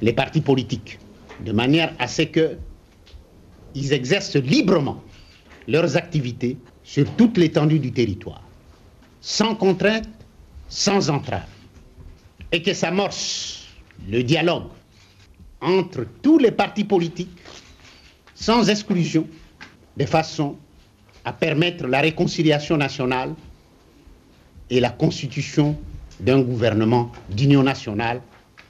les 0.00 0.14
partis 0.14 0.40
politiques 0.40 0.98
de 1.44 1.52
manière 1.52 1.92
à 1.98 2.08
ce 2.08 2.22
qu'ils 2.22 3.92
exercent 3.92 4.36
librement 4.36 5.02
leurs 5.68 5.98
activités 5.98 6.56
sur 6.82 7.04
toute 7.16 7.36
l'étendue 7.36 7.78
du 7.78 7.92
territoire 7.92 8.42
sans 9.22 9.54
contrainte, 9.54 10.08
sans 10.68 11.08
entrave, 11.08 11.46
et 12.50 12.60
que 12.60 12.74
s'amorce 12.74 13.66
le 14.08 14.22
dialogue 14.22 14.64
entre 15.60 16.04
tous 16.22 16.38
les 16.38 16.50
partis 16.50 16.84
politiques, 16.84 17.38
sans 18.34 18.68
exclusion, 18.68 19.26
de 19.96 20.04
façon 20.04 20.58
à 21.24 21.32
permettre 21.32 21.86
la 21.86 22.00
réconciliation 22.00 22.76
nationale 22.76 23.34
et 24.68 24.80
la 24.80 24.90
constitution 24.90 25.78
d'un 26.18 26.40
gouvernement 26.40 27.12
d'union 27.28 27.62
nationale 27.62 28.20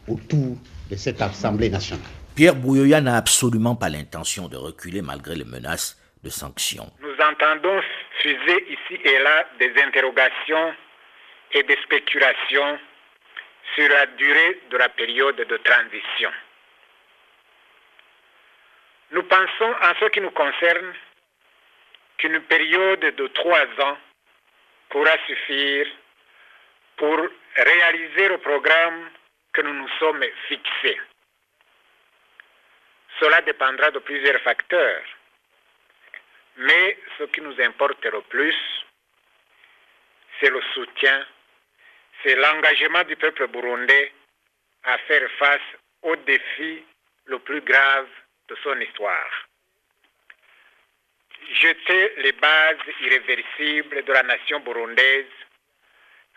autour 0.06 0.56
de 0.90 0.96
cette 0.96 1.22
Assemblée 1.22 1.70
nationale. 1.70 2.04
Pierre 2.34 2.56
Bouyoya 2.56 3.00
n'a 3.00 3.16
absolument 3.16 3.74
pas 3.74 3.88
l'intention 3.88 4.48
de 4.48 4.56
reculer 4.56 5.00
malgré 5.00 5.34
les 5.34 5.44
menaces 5.44 5.96
de 6.22 6.28
sanctions. 6.28 6.90
Nous 7.00 7.24
entendons 7.24 7.80
fuser 8.22 8.64
ici 8.68 9.00
et 9.04 9.18
là 9.18 9.48
des 9.58 9.72
interrogations 9.82 10.74
et 11.52 11.62
des 11.64 11.76
spéculations 11.82 12.78
sur 13.74 13.88
la 13.88 14.06
durée 14.06 14.60
de 14.70 14.76
la 14.76 14.88
période 14.88 15.36
de 15.36 15.56
transition. 15.58 16.32
Nous 19.10 19.22
pensons, 19.24 19.74
en 19.82 19.94
ce 20.00 20.06
qui 20.06 20.20
nous 20.20 20.30
concerne, 20.30 20.94
qu'une 22.18 22.40
période 22.42 23.00
de 23.00 23.26
trois 23.28 23.66
ans 23.80 23.98
pourra 24.88 25.16
suffire 25.26 25.86
pour 26.96 27.18
réaliser 27.56 28.28
le 28.28 28.38
programme 28.38 29.10
que 29.52 29.62
nous 29.62 29.74
nous 29.74 29.88
sommes 29.98 30.24
fixés. 30.48 31.00
Cela 33.20 33.42
dépendra 33.42 33.90
de 33.90 33.98
plusieurs 33.98 34.40
facteurs 34.42 35.02
mais 36.56 36.98
ce 37.18 37.24
qui 37.24 37.40
nous 37.40 37.60
importe 37.60 38.04
le 38.04 38.20
plus, 38.22 38.56
c'est 40.40 40.50
le 40.50 40.60
soutien, 40.74 41.26
c'est 42.22 42.36
l'engagement 42.36 43.04
du 43.04 43.16
peuple 43.16 43.46
burundais 43.48 44.12
à 44.84 44.98
faire 44.98 45.30
face 45.38 45.60
au 46.02 46.16
défi 46.16 46.84
le 47.26 47.38
plus 47.38 47.60
grave 47.60 48.08
de 48.48 48.56
son 48.62 48.78
histoire. 48.80 49.48
Jeter 51.52 52.12
les 52.18 52.32
bases 52.32 52.78
irréversibles 53.00 54.04
de 54.04 54.12
la 54.12 54.22
nation 54.22 54.60
burundaise 54.60 55.26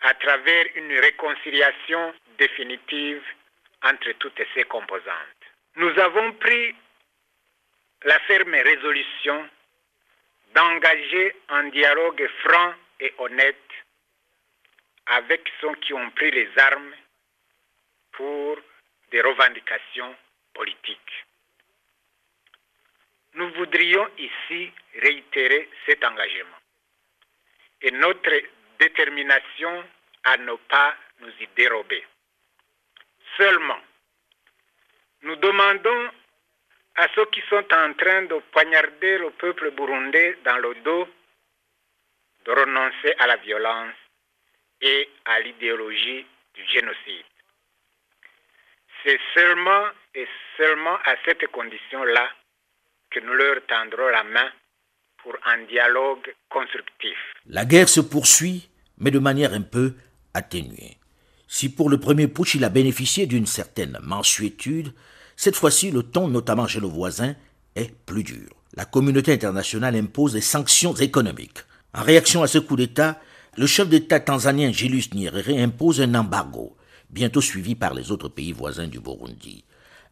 à 0.02 0.14
travers 0.14 0.66
une 0.74 0.98
réconciliation 0.98 2.14
définitive 2.38 3.22
entre 3.82 4.12
toutes 4.18 4.42
ses 4.54 4.64
composantes. 4.64 5.42
Nous 5.76 5.98
avons 5.98 6.32
pris 6.34 6.74
la 8.04 8.18
ferme 8.20 8.54
résolution 8.54 9.48
d'engager 10.56 11.36
un 11.50 11.64
dialogue 11.68 12.26
franc 12.42 12.74
et 12.98 13.12
honnête 13.18 13.70
avec 15.04 15.42
ceux 15.60 15.74
qui 15.82 15.92
ont 15.92 16.10
pris 16.12 16.30
les 16.30 16.48
armes 16.56 16.94
pour 18.12 18.58
des 19.10 19.20
revendications 19.20 20.16
politiques. 20.54 21.24
Nous 23.34 23.52
voudrions 23.52 24.08
ici 24.16 24.72
réitérer 25.02 25.68
cet 25.84 26.02
engagement 26.02 26.62
et 27.82 27.90
notre 27.90 28.32
détermination 28.78 29.84
à 30.24 30.38
ne 30.38 30.54
pas 30.70 30.96
nous 31.20 31.32
y 31.38 31.46
dérober. 31.54 32.02
Seulement, 33.36 33.80
nous 35.20 35.36
demandons 35.36 36.10
à 36.96 37.08
ceux 37.14 37.26
qui 37.26 37.40
sont 37.48 37.64
en 37.72 37.92
train 37.94 38.22
de 38.22 38.40
poignarder 38.52 39.18
le 39.18 39.30
peuple 39.30 39.70
burundais 39.72 40.38
dans 40.44 40.58
le 40.58 40.74
dos 40.84 41.06
de 42.46 42.50
renoncer 42.52 43.14
à 43.18 43.26
la 43.26 43.36
violence 43.36 43.94
et 44.80 45.08
à 45.24 45.40
l'idéologie 45.40 46.24
du 46.54 46.64
génocide. 46.72 47.24
C'est 49.04 49.18
seulement 49.34 49.86
et 50.14 50.26
seulement 50.56 50.96
à 51.04 51.14
cette 51.24 51.46
condition-là 51.48 52.28
que 53.10 53.20
nous 53.20 53.34
leur 53.34 53.64
tendrons 53.66 54.08
la 54.08 54.24
main 54.24 54.50
pour 55.22 55.36
un 55.44 55.64
dialogue 55.64 56.34
constructif. 56.48 57.16
La 57.46 57.64
guerre 57.64 57.88
se 57.88 58.00
poursuit, 58.00 58.68
mais 58.98 59.10
de 59.10 59.18
manière 59.18 59.52
un 59.52 59.62
peu 59.62 59.94
atténuée. 60.34 60.96
Si 61.48 61.74
pour 61.74 61.90
le 61.90 61.98
premier 61.98 62.28
putsch 62.28 62.54
il 62.54 62.64
a 62.64 62.68
bénéficié 62.68 63.26
d'une 63.26 63.46
certaine 63.46 63.98
mensuétude, 64.02 64.92
cette 65.36 65.56
fois-ci 65.56 65.90
le 65.90 66.02
ton, 66.02 66.28
notamment 66.28 66.66
chez 66.66 66.80
le 66.80 66.86
voisin, 66.86 67.34
est 67.74 67.94
plus 68.06 68.24
dur. 68.24 68.48
La 68.74 68.84
communauté 68.84 69.32
internationale 69.32 69.94
impose 69.96 70.32
des 70.32 70.40
sanctions 70.40 70.94
économiques. 70.94 71.60
En 71.94 72.02
réaction 72.02 72.42
à 72.42 72.46
ce 72.46 72.58
coup 72.58 72.76
d'État, 72.76 73.20
le 73.56 73.66
chef 73.66 73.88
d'État 73.88 74.20
tanzanien 74.20 74.72
Julius 74.72 75.14
Nyerere 75.14 75.62
impose 75.62 76.00
un 76.00 76.14
embargo, 76.14 76.76
bientôt 77.10 77.40
suivi 77.40 77.74
par 77.74 77.94
les 77.94 78.10
autres 78.10 78.28
pays 78.28 78.52
voisins 78.52 78.86
du 78.86 79.00
Burundi. 79.00 79.64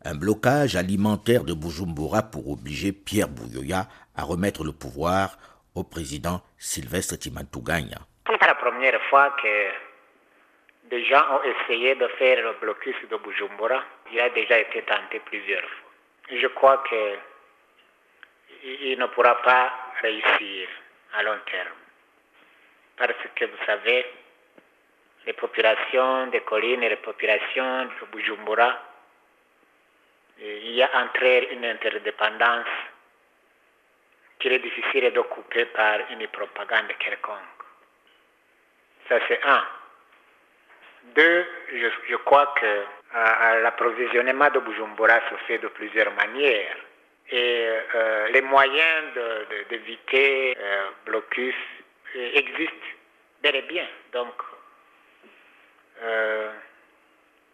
Un 0.04 0.14
blocage 0.14 0.76
alimentaire 0.76 1.44
de 1.44 1.54
Bujumbura 1.54 2.22
pour 2.22 2.50
obliger 2.50 2.92
Pierre 2.92 3.28
Bouyoya 3.28 3.88
à 4.14 4.22
remettre 4.22 4.64
le 4.64 4.72
pouvoir 4.72 5.38
au 5.74 5.82
président 5.82 6.42
Sylvestre 6.58 7.18
Timantuganya. 7.18 7.98
Ce 8.26 8.32
n'est 8.32 8.38
pas 8.38 8.46
la 8.46 8.54
première 8.54 9.00
fois 9.10 9.34
que 9.42 10.88
des 10.90 11.04
gens 11.06 11.24
ont 11.32 11.42
essayé 11.42 11.94
de 11.94 12.06
faire 12.18 12.36
le 12.42 12.58
blocus 12.60 12.96
de 13.10 13.16
Bujumbura. 13.16 13.82
Il 14.12 14.20
a 14.20 14.28
déjà 14.30 14.58
été 14.58 14.82
tenté 14.82 15.20
plusieurs 15.20 15.62
fois. 15.62 15.90
Je 16.30 16.46
crois 16.48 16.82
qu'il 16.88 18.98
ne 18.98 19.06
pourra 19.06 19.40
pas 19.42 19.72
réussir 20.00 20.68
à 21.14 21.22
long 21.22 21.38
terme. 21.50 21.68
Parce 22.96 23.12
que 23.34 23.44
vous 23.44 23.64
savez, 23.66 24.06
les 25.26 25.32
populations 25.32 26.28
des 26.28 26.40
collines 26.40 26.82
et 26.82 26.88
les 26.88 26.96
populations 26.96 27.84
de 27.84 28.06
Bujumbura, 28.12 28.78
il 30.38 30.72
y 30.72 30.82
a 30.82 30.90
entre 30.94 31.22
elles 31.22 31.52
une 31.52 31.64
interdépendance 31.64 32.66
qu'il 34.38 34.52
est 34.52 34.58
difficile 34.58 35.12
de 35.12 35.20
couper 35.20 35.64
par 35.66 36.00
une 36.10 36.26
propagande 36.28 36.92
quelconque. 36.98 37.38
Ça 39.08 39.18
c'est 39.28 39.42
un. 39.44 39.64
Deux, 41.14 41.46
je, 42.08 42.16
crois 42.16 42.46
que 42.58 42.84
l'approvisionnement 43.62 44.50
de 44.50 44.58
Bujumbura 44.60 45.20
se 45.30 45.36
fait 45.46 45.58
de 45.58 45.68
plusieurs 45.68 46.12
manières. 46.14 46.76
Et 47.30 47.68
euh, 47.94 48.28
les 48.28 48.42
moyens 48.42 49.14
d'éviter 49.70 50.54
de, 50.54 50.60
de, 50.60 50.64
euh, 50.64 50.84
blocus 51.06 51.54
existent 52.14 52.88
bel 53.42 53.56
et 53.56 53.62
bien. 53.62 53.86
Donc, 54.12 54.34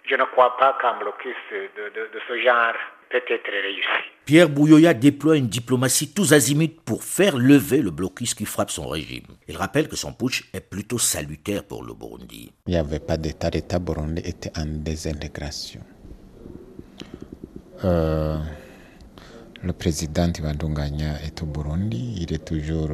je 0.05 0.15
ne 0.17 0.25
crois 0.25 0.57
pas 0.57 0.77
qu'un 0.81 0.95
blocus 0.95 1.37
de, 1.53 1.89
de 1.89 2.21
ce 2.27 2.39
genre 2.41 2.75
peut 3.11 3.19
être 3.29 3.51
réussi. 3.51 4.11
Pierre 4.25 4.49
Bouyoya 4.49 4.95
déploie 4.95 5.37
une 5.37 5.49
diplomatie 5.49 6.13
tous 6.13 6.33
azimuts 6.33 6.77
pour 6.85 7.03
faire 7.03 7.37
lever 7.37 7.83
le 7.83 7.91
blocus 7.91 8.35
qui 8.35 8.45
frappe 8.45 8.71
son 8.71 8.87
régime. 8.89 9.27
Il 9.49 9.57
rappelle 9.57 9.89
que 9.89 9.97
son 9.97 10.13
putsch 10.13 10.49
est 10.53 10.61
plutôt 10.61 10.99
salutaire 10.99 11.65
pour 11.65 11.83
le 11.83 11.95
Burundi. 11.95 12.53
Il 12.67 12.71
n'y 12.71 12.77
avait 12.77 13.01
pas 13.01 13.17
d'État, 13.17 13.51
l'État 13.51 13.81
burundais 13.81 14.23
était 14.25 14.53
en 14.57 14.67
désintégration. 14.67 15.81
Euh, 17.85 18.39
le 19.63 19.73
président 19.73 20.31
Ivandunganya 20.39 21.23
est 21.25 21.43
au 21.43 21.47
Burundi, 21.47 22.19
il 22.21 22.33
est 22.33 22.45
toujours, 22.45 22.91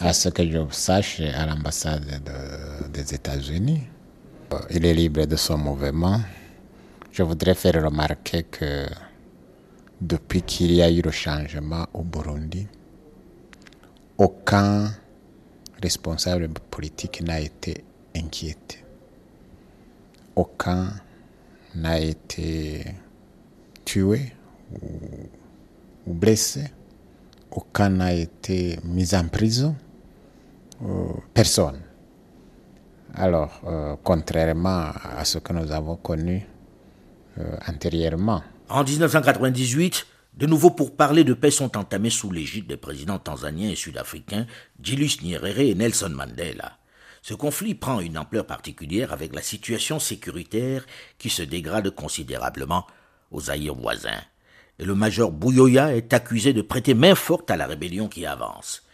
à, 0.00 0.12
ce 0.12 0.28
que 0.28 0.46
je 0.46 0.58
sache, 0.70 1.20
à 1.20 1.46
l'ambassade 1.46 2.04
de, 2.04 2.88
des 2.88 3.14
États-Unis. 3.14 3.82
Il 4.70 4.84
est 4.84 4.94
libre 4.94 5.24
de 5.26 5.36
son 5.36 5.56
mouvement. 5.58 6.20
Je 7.18 7.24
voudrais 7.24 7.56
faire 7.56 7.82
remarquer 7.82 8.44
que 8.44 8.86
depuis 10.00 10.42
qu'il 10.42 10.70
y 10.72 10.80
a 10.82 10.88
eu 10.88 11.02
le 11.02 11.10
changement 11.10 11.84
au 11.92 12.02
Burundi, 12.02 12.64
aucun 14.16 14.92
responsable 15.82 16.48
politique 16.70 17.20
n'a 17.22 17.40
été 17.40 17.82
inquiété. 18.14 18.84
Aucun 20.36 20.92
n'a 21.74 21.98
été 21.98 22.84
tué 23.84 24.32
ou, 26.06 26.14
blessé. 26.14 26.70
Aucun 27.50 27.88
n'a 27.88 28.14
été 28.14 28.78
mis 28.84 29.12
en 29.16 29.26
prison. 29.26 29.74
personne. 31.34 31.80
Alors, 33.12 33.60
euh, 33.66 33.96
contrairement 34.04 34.92
à 35.16 35.24
ce 35.24 35.38
que 35.38 35.52
nous 35.52 35.72
avons 35.72 35.96
connu 35.96 36.46
euh, 36.46 36.57
antérieurement. 37.66 38.42
En 38.68 38.84
1998, 38.84 40.06
de 40.38 40.46
nouveau 40.46 40.70
pour 40.70 40.94
parler 40.94 41.24
de 41.24 41.34
paix 41.34 41.50
sont 41.50 41.76
entamés 41.76 42.10
sous 42.10 42.30
l'égide 42.30 42.66
des 42.66 42.76
présidents 42.76 43.18
tanzaniens 43.18 43.70
et 43.70 43.74
sud-africains 43.74 44.46
Julius 44.82 45.22
Nyerere 45.22 45.60
et 45.60 45.74
Nelson 45.74 46.10
Mandela. 46.10 46.78
Ce 47.22 47.34
conflit 47.34 47.74
prend 47.74 48.00
une 48.00 48.16
ampleur 48.16 48.46
particulière 48.46 49.12
avec 49.12 49.34
la 49.34 49.42
situation 49.42 49.98
sécuritaire 49.98 50.86
qui 51.18 51.28
se 51.28 51.42
dégrade 51.42 51.90
considérablement 51.90 52.86
aux 53.30 53.40
Zaïre 53.42 53.74
voisins. 53.74 54.22
Et 54.78 54.84
le 54.84 54.94
major 54.94 55.32
Bouyoya 55.32 55.96
est 55.96 56.12
accusé 56.12 56.52
de 56.52 56.62
prêter 56.62 56.94
main 56.94 57.16
forte 57.16 57.50
à 57.50 57.56
la 57.56 57.66
rébellion 57.66 58.08
qui 58.08 58.24
avance. 58.24 58.84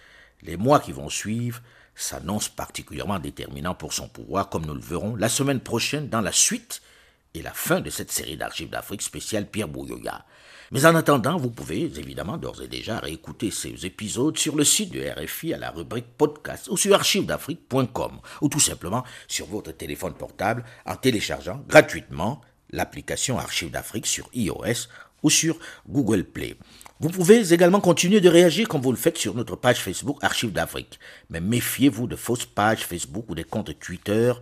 Les 0.43 0.57
mois 0.57 0.81
qui 0.81 0.93
vont 0.93 1.11
suivre 1.11 1.61
s'annoncent 1.95 2.51
particulièrement 2.57 3.19
déterminants 3.19 3.75
pour 3.75 3.93
son 3.93 4.09
pouvoir, 4.09 4.49
comme 4.49 4.65
nous 4.65 4.75
le 4.75 4.81
verrons 4.81 5.15
la 5.15 5.29
semaine 5.29 5.61
prochaine 5.61 6.09
dans 6.09 6.23
la 6.23 6.33
suite 6.33 6.81
et 7.35 7.43
la 7.43 7.53
fin 7.53 7.81
de 7.81 7.91
cette 7.91 8.13
série 8.13 8.37
d'archives 8.37 8.71
d'Afrique 8.71 9.03
spéciale 9.03 9.47
Pierre 9.47 9.69
Bouyoya. 9.69 10.25
Mais 10.71 10.87
en 10.87 10.95
attendant, 10.95 11.37
vous 11.37 11.51
pouvez 11.51 11.83
évidemment 11.83 12.37
d'ores 12.37 12.63
et 12.63 12.69
déjà 12.69 12.99
réécouter 12.99 13.51
ces 13.51 13.85
épisodes 13.85 14.39
sur 14.39 14.57
le 14.57 14.65
site 14.65 14.93
de 14.93 15.03
RFI 15.03 15.55
à 15.55 15.59
la 15.59 15.71
rubrique 15.71 16.17
podcast 16.17 16.69
ou 16.69 16.77
sur 16.77 16.95
archivesdafrique.com 16.95 18.21
ou 18.41 18.49
tout 18.49 18.61
simplement 18.61 19.05
sur 19.29 19.47
votre 19.47 19.73
téléphone 19.73 20.15
portable 20.15 20.65
en 20.87 20.97
téléchargeant 20.97 21.63
gratuitement 21.69 22.41
l'application 22.71 23.39
Archives 23.39 23.71
d'Afrique 23.71 24.07
sur 24.07 24.29
iOS 24.33 24.89
ou 25.23 25.31
sur 25.31 25.59
Google 25.89 26.25
Play. 26.25 26.57
Vous 27.01 27.11
pouvez 27.11 27.53
également 27.53 27.81
continuer 27.81 28.21
de 28.21 28.29
réagir 28.29 28.69
comme 28.69 28.81
vous 28.81 28.93
le 28.93 28.97
faites 28.99 29.19
sur 29.19 29.35
notre 29.35 29.57
page 29.57 29.81
Facebook 29.81 30.19
Archives 30.23 30.53
d'Afrique. 30.53 30.99
Mais 31.31 31.41
méfiez-vous 31.41 32.07
de 32.07 32.17
fausses 32.17 32.47
pages 32.47 32.85
Facebook 32.85 33.27
ou 33.29 33.35
des 33.35 33.45
comptes 33.45 33.79
Twitter 33.79 34.33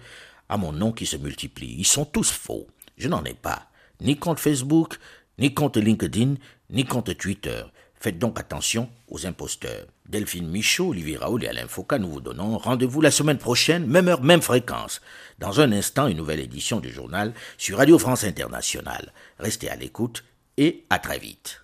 à 0.49 0.57
mon 0.57 0.73
nom 0.73 0.93
qui 0.93 1.07
se 1.07 1.17
multiplient. 1.17 1.77
Ils 1.79 1.87
sont 1.87 2.05
tous 2.05 2.31
faux. 2.31 2.69
Je 3.03 3.09
n'en 3.09 3.25
ai 3.25 3.35
pas. 3.35 3.67
Ni 4.01 4.17
compte 4.17 4.39
Facebook, 4.39 5.01
ni 5.37 5.53
compte 5.53 5.77
LinkedIn, 5.77 6.37
ni 6.71 6.85
compte 6.85 7.19
Twitter. 7.19 7.65
Faites 7.97 8.21
donc 8.21 8.39
attention 8.39 8.89
aux 9.09 9.27
imposteurs. 9.27 9.87
Delphine 10.09 10.47
Michaud, 10.47 10.91
Olivier 10.91 11.17
Raoul 11.17 11.43
et 11.43 11.49
Alain 11.49 11.67
Foucault, 11.67 11.99
nous 11.99 12.13
vous 12.13 12.21
donnons 12.21 12.59
rendez-vous 12.59 13.01
la 13.01 13.11
semaine 13.11 13.39
prochaine, 13.39 13.89
même 13.89 14.07
heure, 14.07 14.23
même 14.23 14.41
fréquence. 14.41 15.01
Dans 15.41 15.61
un 15.61 15.73
instant, 15.73 16.07
une 16.07 16.19
nouvelle 16.19 16.39
édition 16.39 16.79
du 16.79 16.93
journal 16.93 17.35
sur 17.59 17.79
Radio 17.79 17.99
France 17.99 18.23
Internationale. 18.23 19.13
Restez 19.41 19.69
à 19.69 19.75
l'écoute 19.75 20.23
et 20.57 20.85
à 20.89 21.01
très 21.01 21.19
vite. 21.19 21.61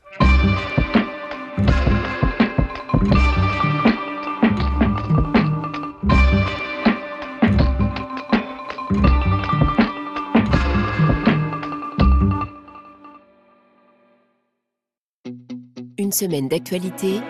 Semaine 16.13 16.49
d'actualité 16.49 17.21